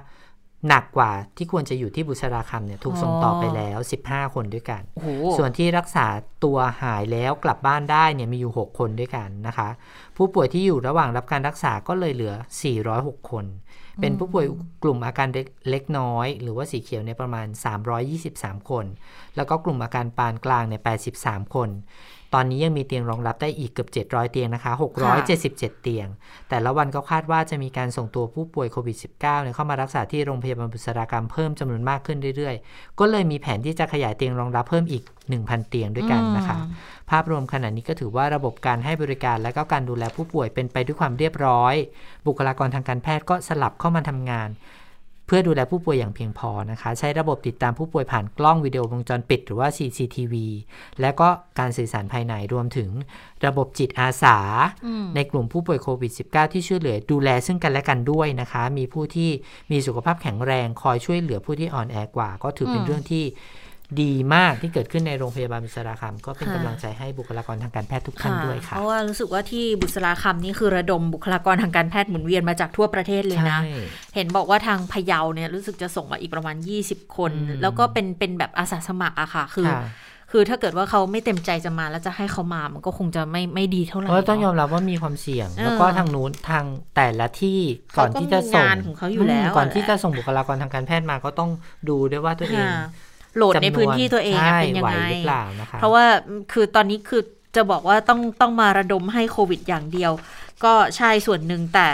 [0.68, 3.78] หนักกว่าที่ควรจะอยู่ที่บุษราคำเนี่ยถูกส่งต่อไปแล้ว
[4.08, 6.08] 15 คนด้วยกันๆโอ้โหส่วนที่รักษา
[6.43, 9.70] ตัวหายแล้วกลับบ้านได้เนี่ยมีอยู่ 6 คนด้วยกันนะคะ
[10.18, 12.36] ผู้ป่วยที่อยู่ระหว่างรับการรักษาก็เลยเหลือ
[12.82, 13.45] 406 คน
[14.00, 14.46] เป็นผู้ป่วย
[14.84, 15.28] กลุ่มอาการ
[15.70, 17.48] เล็กน้อย หรือว่าสีเขียวในประมาณ
[18.08, 18.86] 323 คน
[19.36, 20.76] แล้วก็กลุ่มอาการปานกลางใน
[21.16, 21.70] 83 คน
[22.34, 24.72] ตอนนี้ยังมีเตียงรองรับได้อีกเกือบ 700 เตียงนะคะ
[25.28, 26.08] 677 เตียง
[26.50, 35.04] แต่ละวันก็คาดว่าจะมีการส่งตัวผู้ป่วยโควิด -19 เนี่ยเข้ามารักษาที่โรงพยาบาลบุษรากรรมเพิ่มจำนวนมากขึ้นเรื่อยๆ ก็เลยมีแผนที่จะขยายเตียงรองรับเพิ่มอีก
[35.38, 36.58] 1,000 เตียงด้วยกันนะคะ
[37.10, 41.76] ภาพรวมขณะนี้ก็ถือว่าระบบการให้บริการและก็การดูแลผู้ป่วยเป็นไปด้วยความเรียบร้อย
[42.28, 50.34] บุคลากรทางการแพทย์ก็สลับเข้ามาทำงานเพื่อดูแลผู้ป่วยอย่างเพียงพอนะคะ ใช้ระบบติดตามผู้ป่วยผ่านกล้องวิดีโอวงจรปิด หรือว่า CCTV
[51.02, 51.28] และก็
[51.60, 52.90] การสื่อสารภายในรวมถึง
[53.46, 54.38] ระบบจิตอาสา
[55.16, 59.30] ในกลุ่มผู้ป่วยโควิด -19 ที่ช่วยเหลือดูแลซึ่งกันและกันด้วยนะคะ มีผู้ที่
[59.72, 63.24] มีสุขภาพแข็งแรง คอยช่วยเหลือผู้ที่อ่อนแอกว่า ก็ถือเป็นเรื่องที่
[64.02, 73.72] ดีมากที่เกิดขึ้นในโรงพยาบาลบุษราคำก็เป็นกำลังใจให้บุคลากรทางการแพทย์ทุกท่านด้วยค่ะ เพราะว่ารู้สึกว่าที่บุษราคำนี่คือระดมบุคลากรทางการแพทย์หมุนเวียนมาจากทั่วประเทศเลยนะใช่
[74.16, 79.84] เห็นบอกว่าทางพะเยาเนี่ยรู้สึกจะส่งมาอีกประมาณ 20 คนอืมแล้วก็เป็นเป็นแบบอาสาสมัครอะค่ะ คือค่ะ
[80.32, 86.66] คือถ้าเกิดว่าเขาไม่เต็มใจจะมาแล้วจะให้เขามามันก็คงจะไม่ไม่ดีเท่าไหร่เพราะต้องยอมเนะรับว่ามีความเสี่ยงเออแล้วก็ทางนู้นทาง
[86.96, 87.60] แต่ละที่
[87.98, 91.50] ก่อนที่จะส่งเขาก็มีงานของเขาอยู่แล้วมก่อนแหละที่จะส่งบุคลากรทางการแพทย์มาก็ต้อง
[91.89, 96.06] ดูด้วยว่าตัวเองค่ะ โหลดในพื้นที่ตัวเองอะใช่เป็นยังไหวไงหรือเปล่านะคะเพราะว่า
[96.52, 97.22] คือตอนนี้คือ
[97.56, 100.12] จะบอกว่าต้องต้องมาระดมให้โควิดอย่างเดียว
[100.64, 101.90] ก็ใช่ส่วนหนึ่งแต่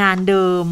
[0.00, 0.64] งานเดิม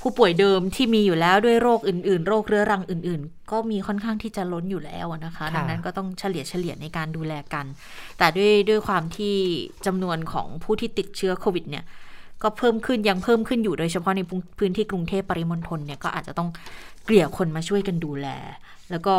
[0.00, 7.66] ผู้ป่วยเดิมที่มีอยู่แล้วด้วยโรคอื่น ๆ โรคเรื้อรังอื่น ๆ ก็มีค่อนข้างที่จะล้นอยู่แล้วอะนะคะค่ะดังนั้นก็ต้องเฉลี่ยเฉลี่ยในการดูแลกัน
[8.18, 9.34] แต่ด้วยด้วยความที่
[9.86, 11.84] จำนวนของผู้ที่ติดเชื้อโควิดเนี่ย
[12.42, 14.20] ก็เพิ่มขึ้นยังเพิ่มขึ้นอยู่โดยเฉพาะใน
[14.58, 16.48] พื้นที่กรุงเทพปริมณฑลเนี่ยก็อาจจะต้อง
[17.04, 18.28] เกลี่ยคนมาช่วยกันดูแล
[18.90, 19.14] แล้วก็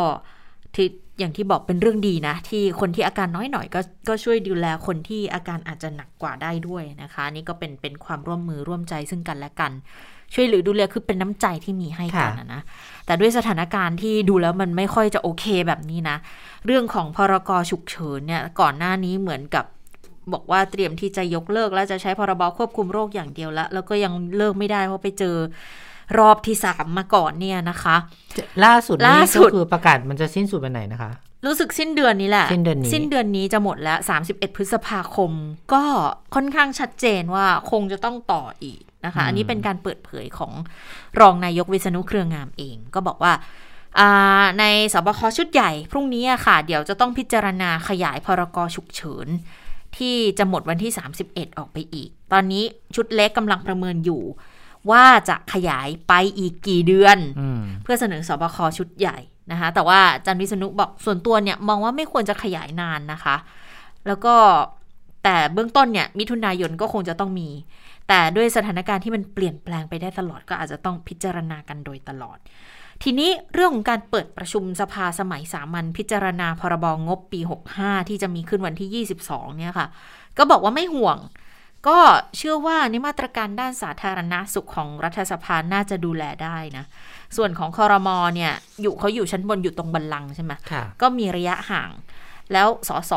[0.74, 0.88] ที่
[1.18, 9.72] อย่างที่บอกเป็นเรื่องดีนะ ที่คนที่อาการน้อยหน่อยก็ก็ช่วยดูแลคนที่อาการอาจจะหนักกว่าได้ด้วยนะคะ นี่ก็เป็นเป็นความร่วมมือร่วมใจซึ่งกันและกัน
[10.34, 12.60] ช่วยเหลือดูแลคือเป็นน้ำใจที่มีให้กันนะนะ
[13.06, 16.16] แต่ด้วยสถานการณ์ที่ดูแล้วมันไม่ค่อยจะโอเคแบบนี้นะ
[16.66, 19.64] เรื่องของพรกฉุกเฉินเนี่ยก่อนหน้านี้เหมือนกับ
[20.32, 25.36] บอกว่าเตรียมที่จะยกเลิก และจะใช้พรบควบคุมโรคอย่างเดียวละแล้วก็ยังเลิกไม่ได้เพราะไปเจอ
[26.18, 27.96] รอบที่สามมาก่อนเนี่ยนะคะ
[28.64, 31.10] ล่าสุดล่านี่สุก็ดคือประกาศมันจะสิ้นสุดวันไหนนะคะ
[31.46, 33.98] รู้สึกสิ้นเดือนนี้แหละ สิ้นเดือนนี้สิ้นเดือนนี้จะหมดแล้ว
[34.28, 35.32] 31 พฤษภาคม
[35.72, 35.82] ก็
[36.34, 40.52] ค่อนข้างชัดเจนว่าคงจะต้องต่ออีกนะคะ อันนี้เป็นการเปิดเผยของ
[41.20, 43.32] รองนายกวิษณุเครืองามเอง ก็บอกว่า
[43.98, 49.28] อ่าในสบคชุดใหญ่พรุ่งนี้อะค่ะ เดี๋ยวจะต้องพิจารณาขยายพรกฉุกเฉิน
[49.98, 50.92] ที่จะหมดวันที่
[51.24, 54.22] 31 ออกไปอีก ตอนนี้ชุดเล็กกำลังประเมินอยู่
[54.90, 59.18] ว่าจะขยายไปอีกกี่เดือนอืมเพื่อเสนอสบคชุดใหญ่
[59.52, 63.36] นะคะ แต่ว่าอาจันวิษณุบอกส่วนตัวเนี่ยมองว่าไม่ควรจะขยายนานนะคะ
[64.06, 64.34] แล้วก็
[65.24, 67.48] แต่เบื้องต้นเนี่ยมิถุนายนก็คงจะต้องมี
[68.08, 72.38] แต่ด้วยสถานการณ์ที่มันเปลี่ยนแปลงไปได้ตลอดก็อาจจะต้องพิจารณากันโดยตลอด
[73.02, 77.40] ทีนี้เรื่องของการเปิดประชุมสภาสมัยสามัญพิจารณาพรบงบปี
[77.74, 79.88] 65 ที่จะมีขึ้นวันที่ 22 เนี่ยค่ะ
[80.38, 81.18] ก็บอกว่าไม่ห่วง
[81.88, 81.98] ก็
[82.36, 86.84] เชื่อว่าในมาตรการด้านสาธารณาสุขของรัฐสภาน่าจะดูแลได้นะ
[87.36, 91.90] ส่วนของคอรมอเนี่ยอยู่เขาอยู่ชั้นบนอยู่ตรงบันลังก์ใช่ไหมค่ะก็มีระยะห่าง
[92.52, 93.12] แล้วสส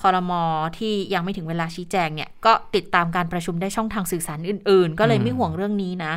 [0.00, 0.42] คอรมอ
[0.78, 6.12] ที่ยังไม่ถึงเวลาชี้แจงเนี่ยก็ติดตามการประชุมได้ช่องทางสื่อสารอื่น ๆ ก็เลยอืมไม่ห่วงเรื่องนี้นะ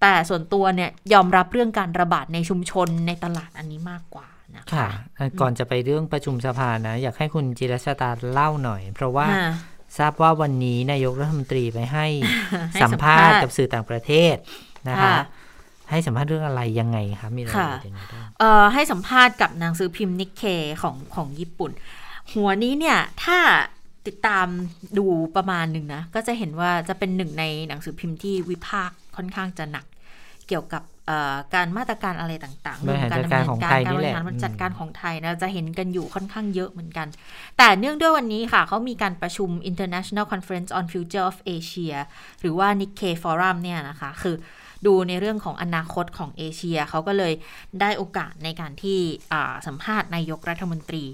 [0.00, 9.50] แต่ส่วนตัวเนี่ยยอมรับเรื่องการระบาดในชุมชนในตลาดอันนี้มากกว่านะคะค่ะเอ่อก่อนจะไปเรื่องประชุมสภานะ อยากให้คุณจิรชตาเล่าหน่อย เพราะว่าอ่า
[9.98, 12.06] ทราบว่าวันนี้นายกรัฐมนตรีไปให้
[12.72, 14.34] ให้สัมภาษณ์สัมภาษณ์กับสื่อต่างประเทศ
[14.88, 15.16] นะคะค่ะ
[15.90, 20.42] ให้สัมภาษณ์เรื่องอะไรยังไงคะมีรายละค่ะเอียดยังไงบ้างเอ่อให้สัมภาษณ์กับหนังสือพิมพ์นิกเค
[20.82, 21.70] ของของญี่ปุ่น
[22.34, 23.38] หัวนี้เนี่ยถ้า
[24.06, 24.46] ติดตาม
[24.98, 29.86] ดูประมาณหนึ่งนะ ก็จะเห็นว่าจะเป็นหนึ่งในหนังสือพิมพ์ที่วิพากษ์ ค่อนข้างจะหนัก
[30.48, 37.08] เกี่ยวกับเอ่อการมาตรการอะไรต่างๆบริหารจัดการของไทยการนี่บแหริละหารอืมจัดการของไทยนะจะเห็นกันอยู่ค่อนข้างเยอะเหมือนกัน
[37.58, 41.94] แต่เนื่องด้วยวันนี้ค่ะเขามีการประชุม International Conference on Future of Asia
[42.40, 44.36] หรือว่า Nikkei Forum เนี่ยนะคะคือ
[44.86, 47.32] ดูในเรื่องของอนาคตของเอเชียเขาก็เลย
[47.80, 48.98] ได้โอกาสในการที่
[49.32, 51.04] อ่าสัมภาษณ์นายกรัฐมนตรี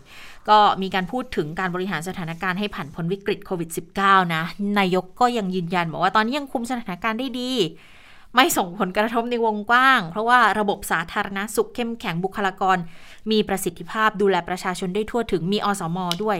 [0.48, 4.42] ก็มีการพูดถึงการบริหารสถานการณ์ให้ผ่านพ้นวิกฤตโควิด -19 นะ
[4.78, 7.52] นายกก็ยังยืนยันบอกว่าตอนนี้ยังคุมสถานการณ์ได้ดี
[8.36, 12.78] ไม่ส่งผลกระทบในวงกว้าง เพราะว่าระบบสาธารณสุขเข้มแข็งบุคลากร
[13.30, 16.38] มีประสิทธิภาพดูแลประชาชนได้ทั่วถึงมีอสมด้วย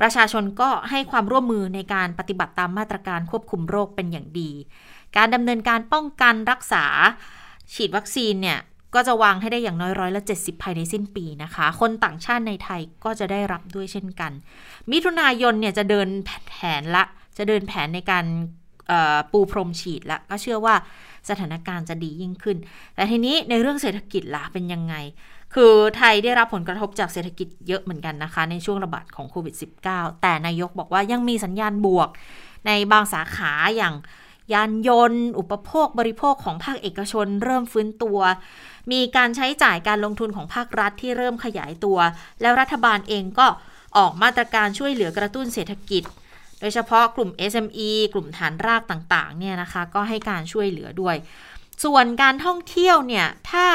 [0.00, 4.50] ประชาชนก็ให้ความร่วมมือในการปฏิบัติตามมาตรการควบคุมโรคเป็นอย่างดี
[5.16, 6.84] การดำเนินการป้องกันรักษา
[7.74, 8.58] ฉีดวัคซีนเนี่ย
[8.94, 14.32] ก็จะวางให้ได้อย่างน้อยร้อยละ70 ภายในสิ้นปีนะคะ คนต่างชาติในไทยก็จะได้รับด้วยเช่นกัน
[14.90, 16.08] มิถุนายนเนี่ยจะเดิน
[16.48, 17.04] แผนละ
[17.38, 18.24] จะเดินแผนในการ
[19.32, 20.74] ปูพรมฉีดละ ก็เชื่อว่า
[21.28, 22.56] สถานการณ์จะดียิ่งขึ้น
[22.94, 24.94] แต่ทีนี้ในเรื่องเศรษฐกิจล่ะเป็นยังไง
[25.54, 29.54] คือไทยได้รับผลกระทบจากเศรษฐกิจเยอะเหมือนกันนะคะ ในช่วงระบาดของโควิด
[29.88, 32.08] -19 แต่นายกบอกว่ายังมีสัญญาณบวก
[32.66, 33.94] ในบางสาขาอย่าง
[34.52, 38.18] ยานยนต์ อุปโภคบริโภคของภาคเอกชน เริ่มฟื้นตัว
[38.92, 41.98] มีการใช้จ่ายการลงทุนของภาครัฐที่เริ่มขยายตัว
[42.40, 43.46] แล้วรัฐบาลเองก็
[43.98, 46.02] ออกมาตรการช่วยเหลือกระตุ้นเศรษฐกิจ
[46.62, 51.16] โดยเฉพาะกลุ่ม SME กลุ่มฐานรากต่างๆเนี่ยนะคะก็ให้การช่วยเหลือด้วย
[51.84, 53.66] ส่วนการท่องเที่ยวเนี่ยถ้า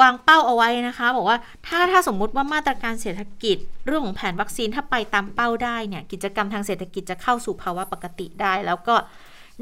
[0.00, 3.56] วางเป้าเอาไว้นะคะ บอกว่าถ้าถ้าสมมุติว่ามาตรการเศรษฐกิจ
[3.86, 8.94] เรื่องของแผนวัคซีนถ้าไปตามเป้าได้เนี่ยกิจกรรมทางเศรษฐกิจจะเข้าสู่ภาวะปกติได้ แล้วก็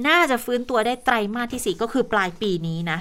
[0.08, 2.98] น่าจะฟื้นตัวได้ไตรมาสที่ 4 ก็คือปลายปีนี้นะ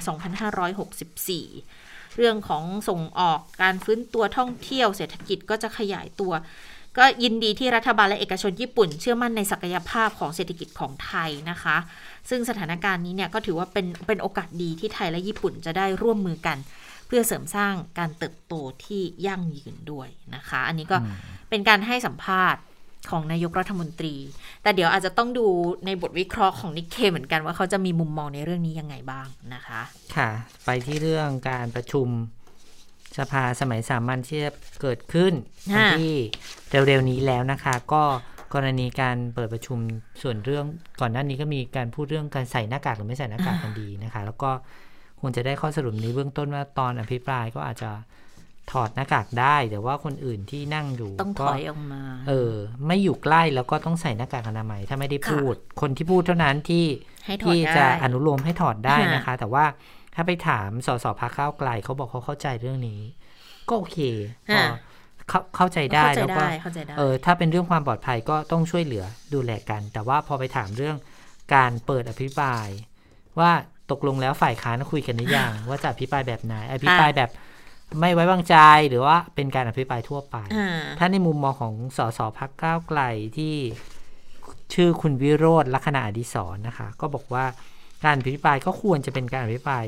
[0.82, 6.34] 2564 เรื่องของส่งออกการฟื้นตัวท่องเที่ยวเศรษฐกิจก็จะขยายตัว
[6.97, 11.77] ก็ยินดีที่รัฐบาลและเอกชนญี่ปุ่น เชื่อมั่นในศักยภาพของเศรษฐกิจของไทยนะคะ
[12.29, 16.57] ซึ่งสถานการณ์นี้เนี่ยก็ถือว่าเป็นเป็นโอกาสดีที่ไทยและญี่ปุ่นจะได้ร่วมมือกัน
[17.07, 18.53] เพื่อเสริมสร้างการเติบโต
[18.85, 20.97] ที่ยั่งยืนด้วยนะคะ อันนี้ก็
[21.49, 22.61] เป็นการให้สัมภาษณ์
[23.11, 24.15] ของนายกรัฐมนตรี
[24.61, 25.47] แต่เดี๋ยวอาจจะต้องดู
[25.85, 29.81] ในบทวิเคราะห์ของนิกเคเหมือนกันว่าเขาจะมีมุมมองในเรื่องนี้ยังไงบ้างนะคะ
[30.15, 30.29] ค่ะ
[30.65, 32.07] ไปที่เรื่องการประชุม
[33.20, 34.51] สภาสมัยสามัญที่จะ
[34.82, 35.34] เกิดขึ้น
[35.74, 36.15] วันที่
[36.88, 38.03] เร็วๆนี้แล้วนะคะ ก็
[38.53, 39.80] กรณีการเปิดประชุม
[40.22, 40.65] ส่วนเรื่อง
[41.01, 44.51] ก่อนหน้านี้ก็มีการพูดเรื่องการใส่หน้ากากหรือไม่ใส่หน้ากากกันดีนะคะ แล้วก็
[45.22, 47.91] ควรจะได้ข้อสรุปในเบื้องต้นว่าตอนอภิปรายก็อาจจะ
[48.72, 52.53] ถอดหน้ากากได้ แต่ว่าคนอื่นที่นั่งอยู่ต้องถอยออกมา เออ
[52.88, 56.86] ไม่อยู่ใกล้แล้วก็ต้องใส่หน้ากากอนามัยถ้าไม่ได้พูด คนที่พูดเท่านั้นที่
[57.45, 59.65] ที่จะอนุโลมให้ถอดได้นะคะ แต่ว่า
[60.20, 63.01] ถ้าไปถามสสพักข้าวไกลเขาบอกเขาเข้าใจเรื่องนี้
[63.70, 63.97] ก็โอเค
[65.30, 66.41] เข้าเข้าใจได้แล้วก็
[66.97, 70.97] เออถ้าเป็นเรื่องความปลอดภัยก็ต้องช่วยเหลือดูแลกัน แต่ว่าพอไปถามเรื่อง
[71.55, 72.68] การเปิดอภิปราย
[73.39, 73.51] ว่า
[73.91, 77.30] ตกลงแล้วฝ่ายค้านคุยกันหรือยังว่าจะอภิปรายแบบไหน อภิปรายแบบ
[77.99, 78.55] ไม่ไว้วางใจ
[78.89, 80.36] หรือว่าเป็นการอภิปรายทั่วไป
[80.99, 83.01] ถ้าในมุมมองของสสพักก้าวไกล
[83.38, 83.55] ที่
[84.74, 87.45] ชื่อคุณวิโรธลักษณะอดิศรนะคะ ก็บอกว่า
[88.05, 89.86] การอภิปรายก็ควรจะเป็นการอภิปราย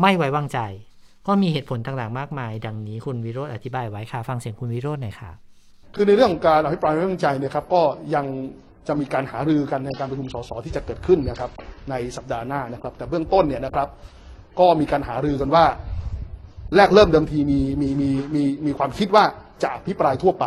[0.00, 0.58] ไม่ไว้วางใจ
[1.26, 5.30] ก็มีเหตุผลต่างๆมากมาย ดังนี้คุณวิโรธอธิบายไว้ค่ะ ฟังเสียงคุณวิโรธหน่อยค่ะ
[5.94, 7.82] คือในเรื่องของการอภิปรายไม่ไว้วางใจเนี่ยครับก็
[8.14, 8.26] ยัง
[8.88, 11.50] จะมีการหารือกันในการประชุมสสที่จะเกิดขึ้นนะครับ
[11.90, 13.88] ในสัปดาห์หน้านะครับ แต่เบื้องต้นเนี่ยนะครับ
[14.60, 15.64] ก็มีการหารือกันว่า
[16.76, 19.24] แรกเริ่มเดิมทีมีมีมีมีมีความคิดว่า
[19.62, 20.44] จะอภิปรายทั่วไป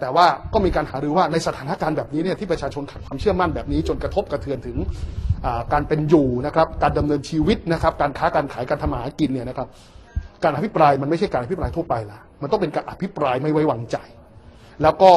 [0.00, 4.76] แต่ว่าก็มีการหารือว่าในสถานการณ์แบบนี้เนี่ยที่ประชาชนขาดความเชื่อมั่นแบบนี้จนกระทบกระเทือนถึง
[5.72, 9.68] การเป็นอยู่นะครับการดำเนินชีวิตนะครับการค้าการขายการทำมาหากินเนี่ยนะครับ
[10.44, 13.96] การอภิปรายมันไม่ใช่การอภิปรายทั่วไปละมันต้องเป็นการอภิปรายไม่ไว้วางใจ
[14.82, 15.12] แล้วก็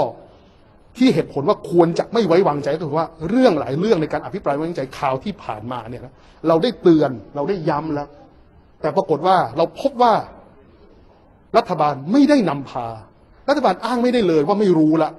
[0.97, 6.13] ที่เหตุผลว่าควรจะไม่ไว้วางใจก็คือว่าเรื่องหลายเรื่องในการอภิปรายไม่ไว้วางใจข่าวที่ผ่านมาเนี่ยนะ
[6.47, 8.07] เราได้เตือนเราได้ย้ำแล้ว
[8.81, 10.13] แต่ปรากฏว่าเราพบว่า
[11.57, 12.87] รัฐบาลไม่ได้นำพา
[13.49, 15.09] รัฐบาลอ้างไม่ได้เลยว่าไม่รู้ละ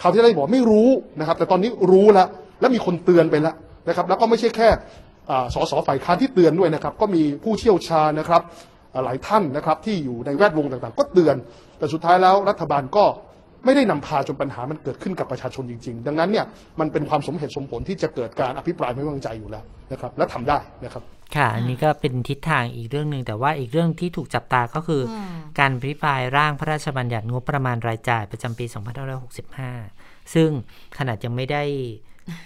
[0.00, 0.88] เขาที่ได้บอกไม่รู้
[1.20, 2.28] นะครับ แต่ตอนนี้รู้แล้ว
[2.60, 3.54] และมีคนเตือนไปแล้ว
[3.88, 4.68] นะครับ แล้วก็ไม่ใช่แค่
[5.54, 8.42] สสฝ่ายค้านที่เตือนด้วยนะครับ ก็มีผู้เชี่ยวชาญนะครับ
[9.04, 11.36] หลายท่านนะครับที่อยู่ในแวดวงต่างๆ ก็เตือน
[11.78, 13.04] แต่สุดท้ายแล้วรัฐบาลก็
[13.64, 16.46] ไม่ได้นำพาจนปัญหามันเกิดขึ้นกับประชาชนจริง ๆ ดังนั้นเนี่ย
[16.80, 21.02] มันเป็นความสมเหตุสมผลที่จะเกิดการอภิปรายไม่ไว้วางใจอยู่แล้วนะครับ และทำได้นะครับ
[21.36, 25.02] ค่ะ อันนี้ก็เป็นทิศทางอีกเรื่องหนึ่งแต่ว่าอีกเรื่องที่ถูกจับตาก็คือ
[25.58, 28.66] การอภิปรายร่างพระราชบัญญัติงบประมาณรายจ่ายประจำปี
[29.70, 30.50] 2565 ซึ่ง
[30.98, 31.62] ขนาดยังไม่ได้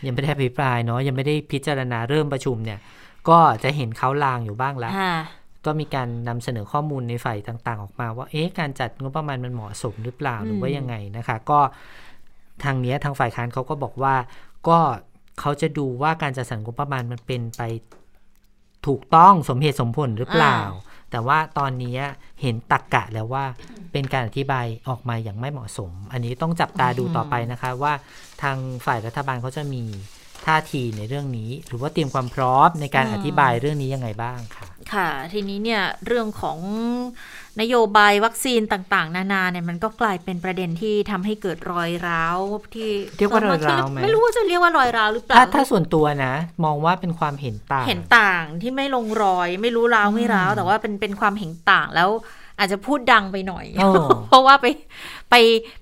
[0.07, 2.79] ยังไม่ได้อภิปรายเนาะยังไม่ได้พิจารณาเริ่มประชุมเนี่ย
[3.29, 4.93] ก็จะเห็นเขาลางอยู่บ้างแล้ว
[5.67, 11.61] ก็มีการนำเสนอข้อมูลในฝ่ายต่างๆ ออกมา ว่าเอ๊ะการจัดงบประมาณมันเหมาะสมหรือเปล่าหรือว่ายังไงนะคะ ก็
[12.65, 14.15] ทางนี้ทางฝ่ายค้านเขาก็บอกว่า
[14.69, 14.79] ก็
[15.41, 17.63] เขาจะดูว่าการจัดสรรงบประมาณมันเป็นไป
[18.87, 20.59] ถูกต้องสมเหตุสมผลหรือเปล่า
[21.11, 21.99] แต่ว่าตอนนี้
[22.43, 23.45] เห็นตักกะแล้วว่า
[23.93, 27.93] เป็นการอธิบายออกมาอย่างไม่เหมาะสม อันนี้ต้องจับตาดูต่อไปนะคะว่า
[28.43, 28.57] ทาง
[28.87, 29.83] ฝ่ายรัฐบาลเขาจะมี
[30.47, 36.59] ท่าทีในเรื่องนี้ หรือว่าเตรียมความพร้อมในการอธิบายเรื่องนี้ยังไงบ้างค่ะ ค่ะ ทีนี้เนี่ยเรื่องของ
[37.61, 42.39] นโยบายวัคซีนต่างๆ นานาเนี่ยมันก็กลายเป็นประเด็นที่ทำให้เกิดรอยร้าว
[42.75, 42.89] ที่
[43.19, 46.35] เรียกว่ารอยร้าวไหมไม่รู้ว่าจะเรียกว่ารอยร้าวหรือเปล่าถ้าถ้าส่วนตัวนะ
[46.65, 52.11] มองว่าเป็นความเห็นต่าง เห็นต่างที่ไม่ลงรอย ไม่รู้ร้าวไม่ร้าว แต่ว่าเป็นเป็นความเห็นต่างแล้ว
[52.59, 53.67] อาจจะพูดดังไปหน่อย
[54.29, 54.67] เพราะว่าไป
[55.31, 55.35] ไป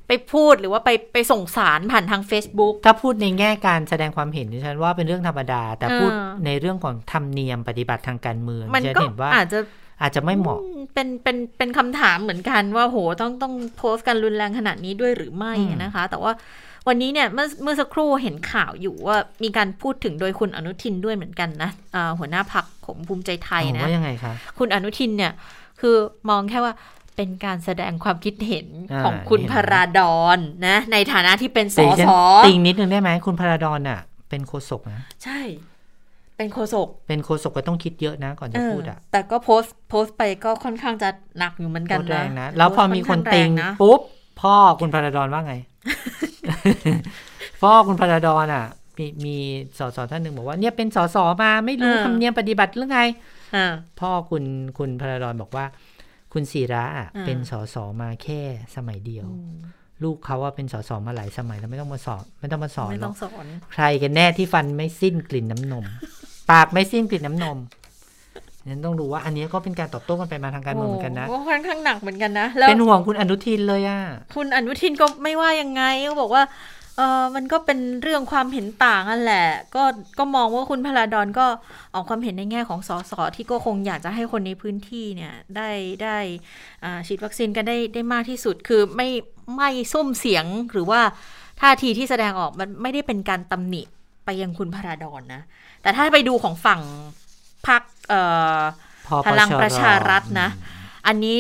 [0.07, 6.11] ไปพูดหรือว่าไปไปส่งสารผ่านทาง Facebook ถ้าพูดในแง่การแสดงความเห็นดิฉันว่าเป็นเรื่องธรรมดา แต่พูด
[6.47, 9.59] ในเรื่องของธรรมเนียมปฏิบัติทางการเมืองมันก็เห็นว่าอาจจะ
[10.01, 10.61] อาจจะไม่เหมาะ
[10.95, 16.33] เป็นเป็นเป็นคำถามเหมือนกันว่าโหต้องต้องโพสต์กันรุนแรงขนาดนี้ด้วยหรือไม่นะคะ แต่ว่า
[16.89, 25.33] วันนี้เนี่ยเมื่อเมื่อสักครู่เห็นข่าวอยู่ว่ามีการพูดถึงโดยคุณอนุทินด้วยเหมือนกันนะอ่าหัวหน้าพักของภูมิใจไทยอ๋อนะว่ายังไงคะคุณอนุทินเนี่ย
[25.81, 25.97] คือ
[26.31, 26.75] มองแค่ว่า
[27.17, 35.41] เป็นการแสดงความคิดเห็นอ่าของคุณนี่เห็นพไหมราดอนนะในฐานะที่เป็นสแต่อดิฉันสอติงนิดนึงได้ไหมคุณพระดอนอะ เป็นโฆษกนะ ใช่
[36.37, 41.09] เป็นโฆษกเป็นโฆษกก็ต้องคิดเยอะนะก่อนจะเออพูดอะแต่ก็โพสต์โพสต์ไปก็ค่อนข้างจะ
[41.39, 44.01] หนักอยู่เหมือนกันโคตรแรนะงนะแล้วพอมีคนติงโพสต์ค่อข้าแรงนะปุ๊บ
[44.41, 45.55] พ่อคุณพระดอนว่าไง
[47.63, 48.65] พ่อคุณพระดอนอะ
[48.99, 49.37] มีมี
[49.79, 53.01] สสท่านหนึ่งบอกว่าเนี่ยเป็นสสมาไม่รู้ทำเนียมปฏิบัติหรือไง
[53.57, 53.67] อ่า
[54.01, 54.45] พ่อคุณ
[54.79, 55.65] คุณพระดอนบอกว่า
[56.33, 58.41] คุณศิระอะอ่าเป็นสสมาแค่
[58.77, 59.27] สมัยเดียว
[60.03, 65.85] ลูกเขาว่าเป็นสสมาหลายสมัยแล้วไม่ต้องมาสอนไม่ต้องมาสอนไม่หรต้ออกงสอนใครกันแน่ที่ฟันไม่สิ้นกลิ่นน้ำนม
[66.51, 67.59] ปากไม่สิ้นกลิ่นน้ำนม
[68.69, 74.01] นั้นต้องรู้ว่าอันนี้ก็เป็นการตอบโต้กันไปมาทางการเมืองเหมือนกันนะโอ้ค่อนข้างหนักเหมือนกันนะแล้วเป็นห่วงคุณอนุทินเลยอะ
[74.37, 76.43] คุณอนุทินก็ไม่ว่ายังไงก็บอกว่า
[76.97, 79.83] เออมันก็เป็นเรื่องความเห็นต่างนั่นแหละ ก็
[80.19, 81.47] ก็มองว่าคุณพลาดอนก็
[81.95, 85.71] ออกความเห็นในแง่ของสสที่ก็คงอยากจะให้คนในพื้นที่เนี่ยได้
[86.03, 86.19] ได้
[86.85, 89.09] อ่าฉีดวัคซีนกันได้ได้มากที่สุดคือไม่
[89.57, 91.01] ไม่ส้มเสียงหรือว่า
[91.61, 93.83] ท่าทีที่แสดงออกมันไม่ได้เป็นการตำหนิ
[94.27, 95.43] ไปยังคุณพลาดอนนะ
[95.83, 96.81] แต่ถ้าไปดูของฝั่ง
[97.67, 98.21] พรรคเอ่
[98.59, 98.61] อ
[99.07, 100.49] พอพลังประชารัฐนะ
[101.07, 101.39] อันนี้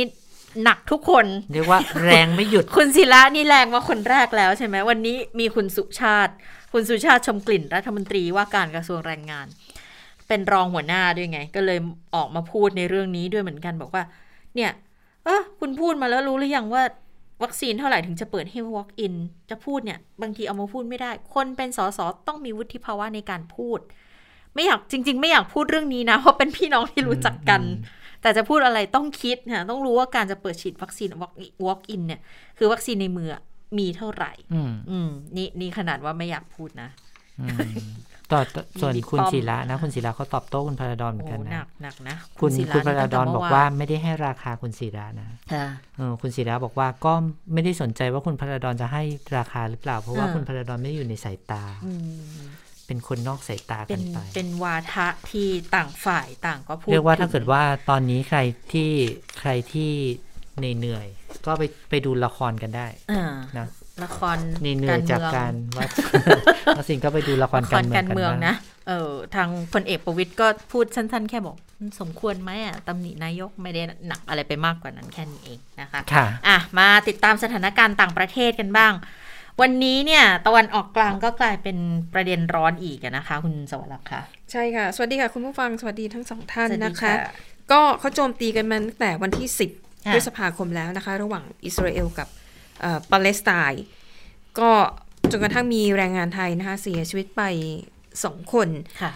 [0.65, 6.33] หนักทุกคนเรียกว่าแรงไม่หยุด คุณศิระนี่แรงมาคนแรกแล้วใช่ไหมวันนี้มีคุณสุชาติ
[6.73, 9.47] คุณสุชาติชมกลิ่นรัฐมนตรีว่าการกระทรวงแรงงาน
[10.29, 11.79] เป็นรองหัวหน้าด้วยไง ก็เลย
[12.15, 14.03] ออกมาพูดในเรื่องนี้ด้วยเหมือนกันบอกว่า
[14.55, 14.71] เนี่ย
[15.25, 16.83] เออคุณพูดมาแล้วรู้หรือยังว่า
[17.43, 19.15] วัคซีนเท่าไหร่ถึงจะเปิดให้ walk in
[19.51, 23.81] จะพูดเนี่ย บางทีเอามาพูดไม่ได้ คนเป็นสสต้องมีวุฒิภาวะในการพูด
[24.55, 27.63] ไม่อยากจริง ๆ ไม่อยากพูดเรื่องนี้นะ เพราะเป็นพี่น้องที่รู้จักกัน
[28.23, 31.09] แต่จะพูดอะไรต้องคิดนะต้องรู้ว่าการจะเปิดฉีดวัคซีน
[31.67, 32.21] walk in เนี่ย
[32.59, 33.29] คือวัคซีนในมือ
[33.79, 36.89] มีเท่าไหร่ อืมอืมนี่นี่ขนาดว่าไม่อยากพูดนะ
[37.41, 37.71] อืม
[38.33, 45.67] ต่อต่อส่วนบิ๊กคุณป้อมศิระนะ คุณศิระเขาตอบโต้คุณพระดอนเหมืโอ้อนกันหนันะกหนักนะคุณศิคุณพนี่ระตั้งดแต่อนเมื่บอกวว่าไม่ได้ให้ราคาคุณศิระนะค่ะ
[45.97, 47.13] เออคุณศิระบอกว่าก็
[47.53, 49.03] ไม่ได้สนใจว่าคุณพระดอนจะให้
[49.37, 52.47] ราคาหรือเปล่า เพราะว่าอ่าคุณพระดอนไม่ได้อยู่ในสายตาอืม
[52.87, 58.41] เป็นคนนอกสายตาเป็กันนไป เป็นวาทะที่ต่างฝ่ายต่างก็พูด เรียกว่าถึงถ้าเกิดว่าตอนนี้ใคร
[58.73, 58.91] ที่
[59.41, 59.93] ใครที่
[60.81, 63.67] เหนื่อยๆก็ไปไปดูละครกันได้อ่านะ
[64.05, 65.87] ละครเหนื่อยๆจากการว่า
[66.77, 68.55] วัคซีนก็ไปดูละครละคการรเมืองการกันเมืองบ้างนะ
[68.89, 78.93] เออทางพลเอกประวิตยก็พูดสั้น ๆ แค่บอกมันสมควรไหมอะตำหนินายกไม่ได้หนักอะไรไปมากกว่านั้นแค่นี้เองนะคะค่ะอะ มาติดตามสถานการณ์ต่างประเทศกันบ้าง
[79.61, 81.77] วันนี้เนี่ย ตะวันออกกลางก็กลายเป็น
[82.15, 84.23] ประเด็นร้อนอีกอะนะคะ คุณสวรรค์ค่ะ
[84.53, 87.17] ใช่ค่ะ สวัสดีค่ะ คุณผู้ฟังสวัสดีทั้งสองท่านสวัสดีนะคะค่ะ
[87.73, 92.45] ก็เขาโจมตีกันมาตั้งแต่วันที่ 10ค่ะพฤษภาคมแล้วนะคะ ระหว่างอิสราเอลกับเอ่อ
[93.11, 93.85] ปาเลสไตน์
[94.59, 94.71] ก็
[95.31, 97.43] จนกระทั่งมีแรงงานไทยนะคะเสียชีวิตไป
[97.99, 98.69] 2คน
[99.03, 99.13] ค่ะ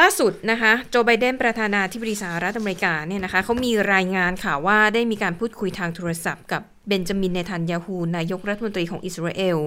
[0.00, 9.58] ล่าสุดนะคะโจไบเดนประธานาธิบดีสหรัฐอเมริกาเนี่ยนะคะเขามีรายงานข่าวว่าได้มีการพูดคุยทางโทรศัพท์กับเบนจามินเนทันยาฮูนายกรัฐมนตรีของอิสราเอล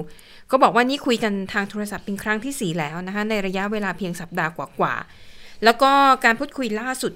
[0.51, 5.91] ก็บอกว่านี่คุยกันทางโทรศัพท์เป็นครั้งที่ 4 แล้วนะคะในระยะเวลาเพียงสัปดาห์กว่าๆแล้วก็
[6.25, 7.13] การพูดคุยล่าสุด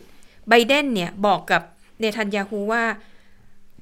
[0.50, 1.62] ไบเดนเนี่ยบอกกับ
[2.00, 2.84] เนทันยาฮูว่า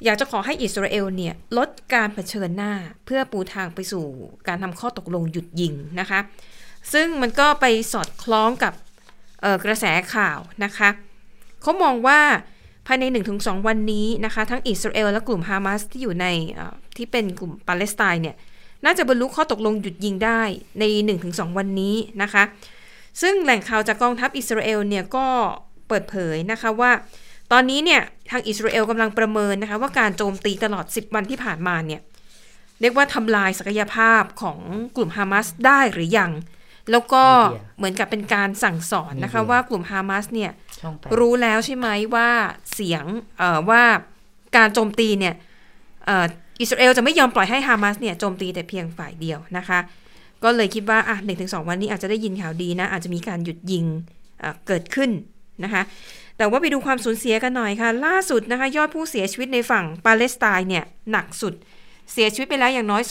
[0.06, 2.74] อยากจะขอให้อิสราเอลเนี่ยลดการเผชิญหน้า
[3.06, 4.06] เพื่อปูทางไปสู่
[4.48, 6.20] การทำข้อตกลงหยุดยิงนะคะ
[6.94, 8.74] ซึ่งมันก็ไปสอดคล้องกับ
[9.66, 10.90] กระแสข่าวนะคะ
[11.62, 12.20] เขามองว่า
[12.88, 13.04] ภายใน
[13.38, 16.28] 1-2 วันนี้นะคะ ทั้งอิสราเอลและกลุ่มฮามาสที่อยู่ใน
[16.98, 18.36] ที่เป็นกลุ่มปาเลสไตน์เนี่ย
[18.86, 20.42] น่าจะบรรลุข้อตกลงหยุดยิงได้
[20.80, 20.84] ใน
[21.22, 22.44] 1-2 วันนี้นะคะ
[23.22, 25.26] ซึ่งแหล่งข่าวจากกองทัพอิสราเอลเนี่ยก็
[25.88, 26.92] เปิดเผยนะคะว่า
[27.52, 32.02] ตอนนี้เนี่ยทางอิสราเอลกำลังประเมินนะคะว่าการโจมตีตลอด 10 วันที่ผ่านมาเนี่ย
[32.82, 34.60] เรียกว่าทำลายศักยภาพของ
[34.96, 36.32] กลุ่มฮามาสได้หรือยัง
[36.92, 42.30] แล้วก็มีเดียเหมือนกับเป็นการสั่งสอนนะคะมีเดียว่ากลุ่มฮามาสเนี่ยช่องแปดรู้แล้วใช่ไหมว่า
[42.74, 43.06] เสียง
[43.38, 43.84] เอ่อว่า
[44.58, 45.34] การโจมตีเนี่ย
[46.06, 46.26] เอ่อ
[46.62, 49.80] อิสราเอลจะไม่ยอมปล่อยให้ฮามาสเนี่ยโจมตีแต่เพียงฝ่ายเดียวนะคะ
[50.44, 53.86] ก็เลยคิดว่าอะหนึ่งถึงสองวันนี้อาจจะได้ยินข่าวดีนะ อาจจะมีการหยุดยิง
[54.40, 55.10] เอ่อเกิดขึ้น
[55.64, 55.82] นะคะ
[56.40, 61.54] แต่ว่าไปดูความสูญเสียกันหน่อยค่ะ ล่าสุดนะคะ ยอดผู้เสียชีวิตในฝั่งปาเลสไตน์เนี่ยหนักสุด
[62.12, 63.02] เสียชีวิตไปแล้วอย่างน้อย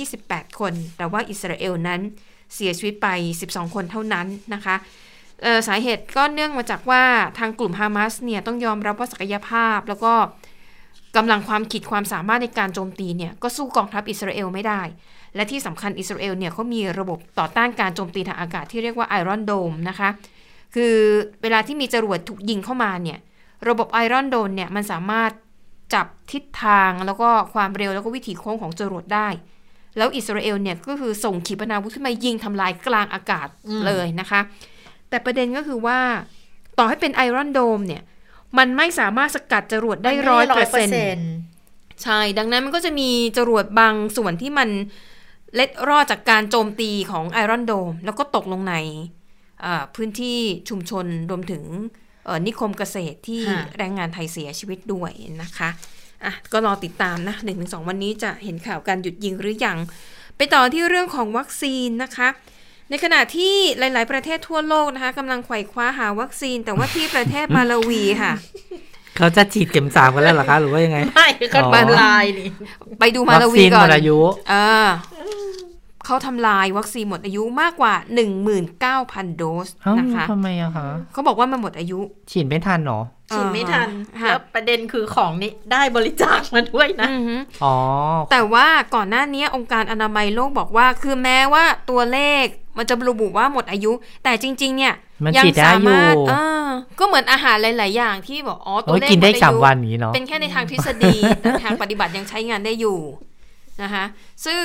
[0.00, 2.00] 228 คน แต่ว่าอิสราเอลนั้น
[2.54, 3.08] เสียชีวิตไป
[3.42, 4.76] 12 คนเท่านั้นนะคะ
[5.68, 7.02] สาเหตุก็เนื่องมาจากว่า
[7.38, 10.12] ทางกลุ่มฮามาสเนี่ยต้องยอมรับว่าศักยภาพ แล้วก็
[11.16, 14.82] กำลังความขีดความสามารถในการโจมตีเนี่ยก็สู้กองทัพอิสราเอลไม่ได้
[15.34, 20.08] และที่สำคัญอิสราเอลเนี่ยเขามีระบบต่อต้านการโจมตีทางอากาศที่เรียกว่าไอรอนโดมนะคะ
[20.74, 20.96] คือ
[21.42, 23.18] เวลาที่มีจรวดถูกยิงเข้ามาเนี่ย
[23.68, 25.30] ระบบไอรอนโดมเนี่ยมันสามารถ
[25.94, 29.28] จับทิศทางแล้วก็ความเร็วแล้วก็วิถีโค้งของจรวดได้
[29.96, 34.40] แล้วอิสราเอลเนี่ยก็คือส่งขีปนาวุธขึ้นมายิงทำลายกลางอากาศอืมเลยนะคะ
[35.08, 35.98] แต่ประเด็นก็คือว่า
[36.78, 38.02] ต่อให้เป็นไอรอนโดมเนี่ย
[38.58, 41.28] มันไม่สามารถสกัดจรวดได้ร้อยเปอร์เซ็นต์
[42.02, 44.68] ใช่ ดังนั้นมันก็จะมีจรวดบางส่วนที่มัน
[45.54, 49.19] เล็ดรอดจากการโจมตีของไอรอนโดมแล้วก็ตกลงในอ่า
[49.96, 50.38] พื้นที่
[50.68, 51.64] ชุมชนรวมถึง
[52.24, 55.70] เอ่อนิคมเกษตรที่ค่ะแรงงานไทยเสียชีวิตด้วยนะคะ
[56.24, 59.78] อะก็รอติดตามนะหนึ่งถึงสองวันนี้จะเห็นข่าวการหยุดยิงหรือยัง
[60.36, 62.28] ไปต่อที่เรื่องของวัคซีนนะคะ
[62.90, 68.32] ในขณะที่หลาย ๆ ประเทศทั่วโลกนะคะกำลังไขว่คว้าหาวัคซีน แต่ว่าที่ประเทศมาลาวีค่ะ
[69.16, 72.48] เขาจะฉีดเข็มสามกันแล้วเหรอคะ หรือว่ายังไง ไม่ก็อ๋อบานลายนี่
[73.00, 74.18] ไปดูมาวัลาควีซีนก่หอมนดอายุ
[74.52, 74.66] อ่า
[76.06, 77.94] เขาทำลายวัคซีนหมดอายุมากกว่า
[78.66, 83.00] 19,000 โดสเอ้านะคะทำไมอะคะเขาบอกว่ามันหมดอายุ ฉีดไม่ทันเหรอ
[83.34, 83.88] ฉีดไม่ทัน
[84.20, 87.76] ค่ะแล้วประเด็นคือของนี้ได้บริจาคมาด้วยนะอือหืออ๋อ
[88.30, 92.44] แต่ว่าก่อนหน้านี้องค์การอนามัยโลกบอกว่า คือแม้ว่าตัวเลข
[92.78, 93.92] มันจะระบุว่าหมดอายุ
[94.24, 94.94] แต่จริง ๆ เนี่ย
[95.24, 96.32] มันยัฉีดได้สาอยู่มารถเอ
[96.64, 96.66] อ
[96.98, 102.98] ก็เหมือนอาหารหลาย ๆ อย่างที่บอกอ๋อตัวโอ้ยเลขกินได้หมสามอายุวันอย่างนี้เนาะเป็นแค่ในทางทฤษฎีแต่ทางปฏิบัติยังใช้งานได้อยู่
[103.82, 104.04] นะคะ
[104.46, 104.64] ซึ่ง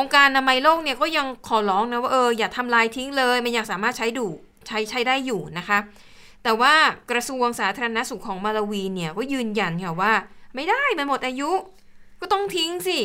[0.00, 4.26] องค์การอนามัยโลกเนี่ยก็ยังขอร้องนะว่าเอออย่าทำลายทิ้งเลย มันยังสามารถใช้ดู
[4.66, 5.78] ใช้ใช้ได้อยู่นะคะ
[6.42, 6.74] แต่ว่า
[7.10, 10.12] กระทรวงสาธารณสุขของมาลาวีเนี่ยก็ยืนยันค่ะว่า
[10.54, 11.50] ไม่ได้มันหมดอายุ
[12.20, 12.98] ก็ต้องทิ้งสิ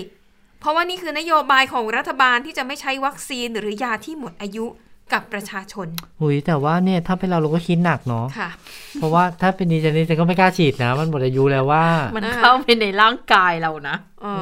[0.60, 4.66] เพราะว่านี่คือนโยบายของรัฐบาลที่จะไม่ใช้วัคซีนหรือยาที่หมดอายุ
[5.14, 5.88] กับประชาชน
[6.22, 8.50] หุยแต่ว่าเนี่ยถ้าเป็นเราเราก็คิดหนักเนาะค่ะ
[8.94, 11.84] เพราะว่าถ้าเป็นดีเจนี่จะก็ไม่กล้าฉีดนะ มันหมดอายุแล้วว่า
[12.16, 13.96] มันอ่าเข้าไปในร่างกายเรานะ
[14.26, 14.36] อ๋อ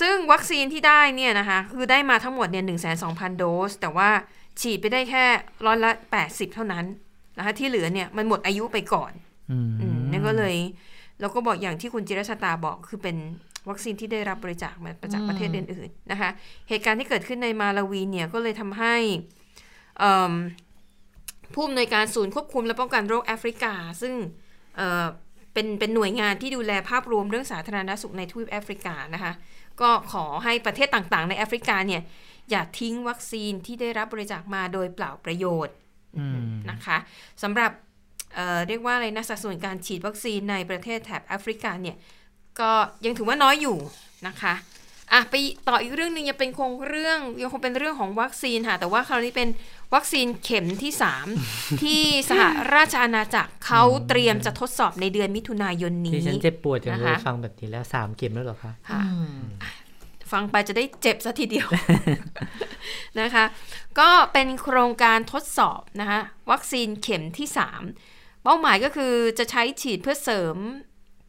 [0.00, 4.08] ซึ่งวัคซีนที่ได้เนี่ยนะคะ คือได้มาทั้งหมดเนี่ยหนึ่งแสนสองพันโดส แต่ว่า
[4.60, 5.24] ฉีดไปได้แค่
[5.66, 6.84] ร้อยละแปดสิบเท่านั้น
[7.38, 9.12] นะคะที่เหลือเนี่ยมันหมดอายุไปก่อน
[9.50, 10.54] อืมอืมนั่นก็เลย
[11.20, 13.16] เราก็บอกอย่างที่คุณจิรชตาบอกคือเป็น
[13.68, 16.30] วัคซีนที่ได้รับบริจาคมาจากอืมประเทศอื่นๆนะคะ
[16.68, 19.40] เหตุการณ์ที่เกิดขึ้นในมาลาวีเนี่ยก็เลยทำให้เอิ่ม
[21.54, 24.14] ผู้อำนวยการศูนย์ควบคุมและป้องกันโรคแอฟริกา ซึ่ง
[24.76, 29.32] เเป็นเป็นหน่วยงานที่ดูแลภาพรวมเรื่องสาธารณสุขในทวีปแอฟริกานะคะ
[29.80, 32.02] ก็ขอให้ประเทศต่างๆ ในแอฟริกาเนี่ย
[32.50, 35.74] อย่าทิ้งวัคซีนที่ได้รับบริจาคมาโดยเปล่าประโยชน์
[36.70, 36.96] นะคะ
[37.42, 37.72] สำหรับ
[38.34, 41.96] เเรียกว่าอะไรนะสัดส่วนการฉีดวัคซีนในประเทศแถบแอฟริกาเนี่ย
[42.60, 42.70] ก็
[43.04, 43.78] ยังถือว่าน้อยอยู่
[44.26, 44.54] นะคะ
[45.12, 45.34] อะไป
[45.68, 49.48] ต่ออีกเรื่องหนึ่งยังเป็นคงเรื่องยังคงเป็นเรื่องของวัคซีนค่ะ แต่ว่าคราวนี้เป็น
[49.94, 50.92] วัคซีนเข็มที่
[51.38, 52.42] 3 ที่สห
[52.74, 59.02] ราชอาณาจักรเขาเตรียมจะทดสอบในเดือนมิถุนายนนี้ที่ฉันเจ็บปวดจังเลนะคะยฟังแบบนี้แล้วสามเข็มแล้วเหรอคะค่ะ
[60.32, 61.68] ฟังไปจะได้เจ็บซะทีเดียว
[63.20, 63.44] นะคะ
[64.00, 67.48] ก็เป็นโครงการทดสอบนะคะวัคซีนเข็มที่
[67.94, 70.56] 3 เป้าหมายก็คือจะใช้ฉีดเพื่อเสริม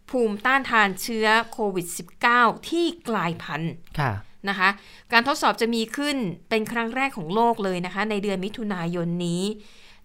[0.09, 1.87] ภูมิต้านทานเชื้อโควิด
[2.27, 4.11] -19 ที่กลายพันธุ์ค่ะ
[4.49, 4.69] นะคะ
[5.11, 6.17] การทดสอบจะมีขึ้น
[6.49, 9.43] เป็นครั้งแรกของโลกเลยนะคะ ในเดือนมิถุนายนนี้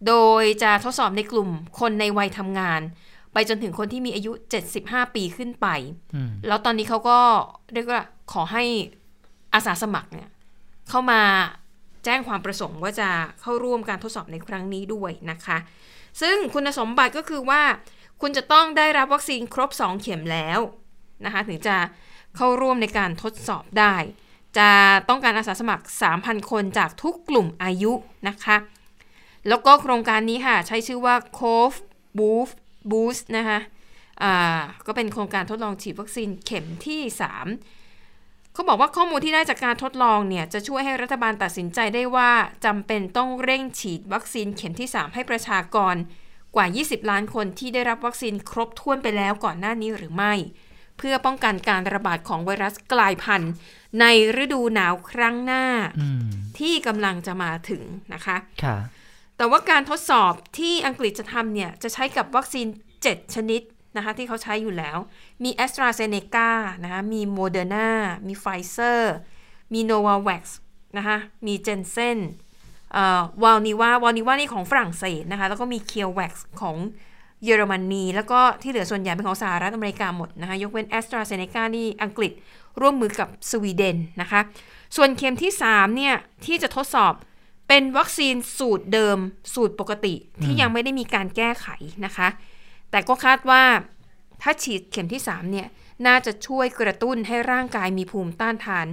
[0.06, 1.48] โดยจะทดสอบในกลุ่ม
[1.80, 2.80] คนในวัยทำงาน
[3.32, 4.32] ไปจนถึงคนที่มีอายุ
[4.74, 5.66] 75 ปีขึ้นไป
[6.14, 7.18] อืมแล้วตอนนี้เขาก็
[7.74, 8.64] เรียกว่าขอให้
[9.54, 10.28] อาสาสมัครเนี่ย
[10.88, 11.20] เข้ามา
[12.04, 13.08] แจ้งความประสงค์ว่าจะ
[13.40, 15.58] เข้าร่วมการทดสอบในครั้งนี้ด้วยนะคะ
[16.20, 17.62] ซึ่งคุณสมบัติก็คือว่า
[18.20, 20.60] คุณจะต้องได้รับวัคซีนครบ 2 เข็มแล้ว
[21.24, 21.76] นะคะถึงจะ
[22.36, 23.94] เข้าร่วมในการทดสอบได้
[24.58, 24.70] จะ
[25.08, 25.84] ต้องการอาสาสมัคร
[26.16, 27.92] 3,000 คนจากทุกกลุ่มอายุ
[28.28, 28.56] นะคะ
[29.48, 31.78] แล้วก็โครงการนี้ค่ะ ใช้ชื่อว่า COVE
[32.18, 32.56] Boost
[32.90, 33.58] Boost นะคะ
[34.86, 37.00] ก็เป็นโครงการทดลองฉีดวัคซีนเข็มที่
[37.76, 42.30] 3 เขาบอกว่าข้อมูลที่ได้จากการทดลองเนี่ย จะช่วยให้รัฐบาลตัดสินใจได้ว่า
[42.64, 45.94] จำเป็นต้องเร่งฉีดวัคซีนเข็มที่ 3 ให้ประชากร
[46.56, 50.34] กว่า 20 ล้านคนที่ได้รับวัคซีนครบถ้วนไปแล้วก่อนหน้านี้หรือไม่
[50.98, 53.52] เพื่อป้องกันการระบาดของไวรัสกลายพันธุ์
[54.00, 54.04] ใน
[54.42, 55.64] ฤดูหนาวครั้งหน้า
[56.00, 56.28] อืม
[56.58, 57.82] ที่กำลังจะมาถึง
[58.14, 58.76] นะคะค่ะ
[59.36, 62.66] แต่ว่าการทดสอบที่อังกฤษจะทำเนี่ย จะใช้กับวัคซีน
[63.02, 63.62] 7 ชนิด
[63.96, 64.98] นะคะที่เขาใช้อยู่แล้ว
[65.44, 66.50] มี a s t r a z เซ e c a
[66.82, 67.88] นะคะมี Moderna
[68.26, 69.00] มี Pfizer
[69.74, 70.42] มี Novavax
[70.96, 72.18] นะคะมี Janssen
[73.42, 76.76] วาลนิวาวาลนิวานี่ของฝรั่งเศสนะคะ แล้วก็มี c u r e v a x ของ
[77.44, 82.32] เยอรมนี แล้วก็ที่เหลือส่วนใหญ่เป็นของสหรัฐอเมริกาหมดนะคะ ยกเว้น a s t r a z เซ e c a นี่อังกฤษ
[82.80, 84.40] ร่วมมือกับสวีเดนนะคะ
[84.96, 86.14] ส่วนเข็มที่ 3 เนี่ย
[86.46, 87.12] ที่จะทดสอบ
[87.68, 89.18] เป็นวัคซีนสูตรเดิม
[89.54, 91.66] สูตรปกติที่ยังไม่ได้มีการแก้ไข
[92.04, 92.28] นะคะ
[92.90, 93.62] แต่ก็คาดว่า
[94.42, 95.66] ถ้าฉีดเข็มที่ 3 เนี่ย
[96.06, 98.86] น่าจะช่วยกระตุ้นให้ร่างกายมีภูมิต้านทาน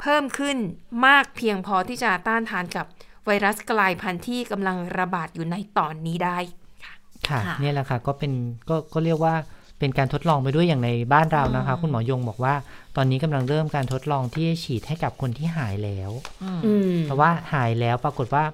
[0.00, 0.58] เพิ่มขึ้น
[1.06, 2.86] มากเพียงพอที่จะต้านทานกับ
[3.26, 6.38] ไวรัสกลายพันธุ์ที่กำลังระบาดอยู่ในตอนนี้ได้
[6.84, 6.94] ค่ะ
[7.28, 8.32] ค่ะค่ะเนี่ยแหละค่ะก็เป็น
[8.68, 9.34] ก็ก็เรียกว่า
[9.78, 12.54] เป็นการทดลองไปด้วยอย่างในบ้านเรานะคะอืมคุณหมอยงบอกว่า
[12.96, 16.10] ตอนนี้กำลังเริ่มการทดลองที่จะฉีดให้กับคนที่หายแล้ว
[16.42, 18.44] อืมอืมเพราะว่าหายแล้วปรากฏว่า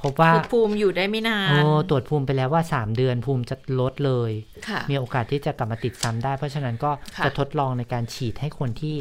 [0.00, 4.30] พบว่าคือภูมิอยู่ได้ไม่นานโอ้ตรวจภูมิไปแล้วว่า 3 เดือนภูมิจะลดเลย
[4.68, 8.96] ค่ะมีโอกาสที่จะกลับมาติดซ้ำได้ เพราะฉะนั้นก็ค่ะจะทดลองในการฉีดให้คนที่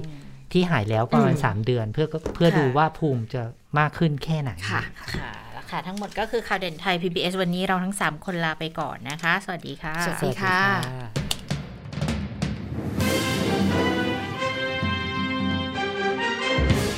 [0.53, 3.41] ที่หายแล้วประมาณอืม3เดือน เพื่อเพื่อค่ะดูว่าภูมิจะ
[3.79, 4.81] มากขึ้นแค่ไหนค่ะ
[5.15, 10.59] ค่ะแล้วค่ะ ทั้งหมดก็คือข่าวเด่นไทย PBS วันนี้เราทั้ง 3 คนลาไปก่อนนะคะ สวัสดีค่ะ สวัสดีค่ะ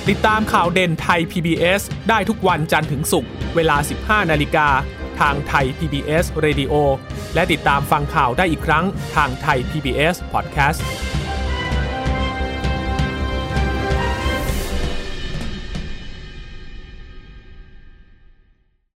[0.09, 4.67] ติดตามข่าวเด่นไทย PBS ได้ทุกวันจันทร์ถึงศุกร์เวลา 15 นาฬิกา
[5.19, 6.73] ทางไทย PBS Radio
[7.33, 8.85] และติดตามฟังข่าวได้อีกครั้ง
[9.15, 10.81] ทางไทย PBS Podcast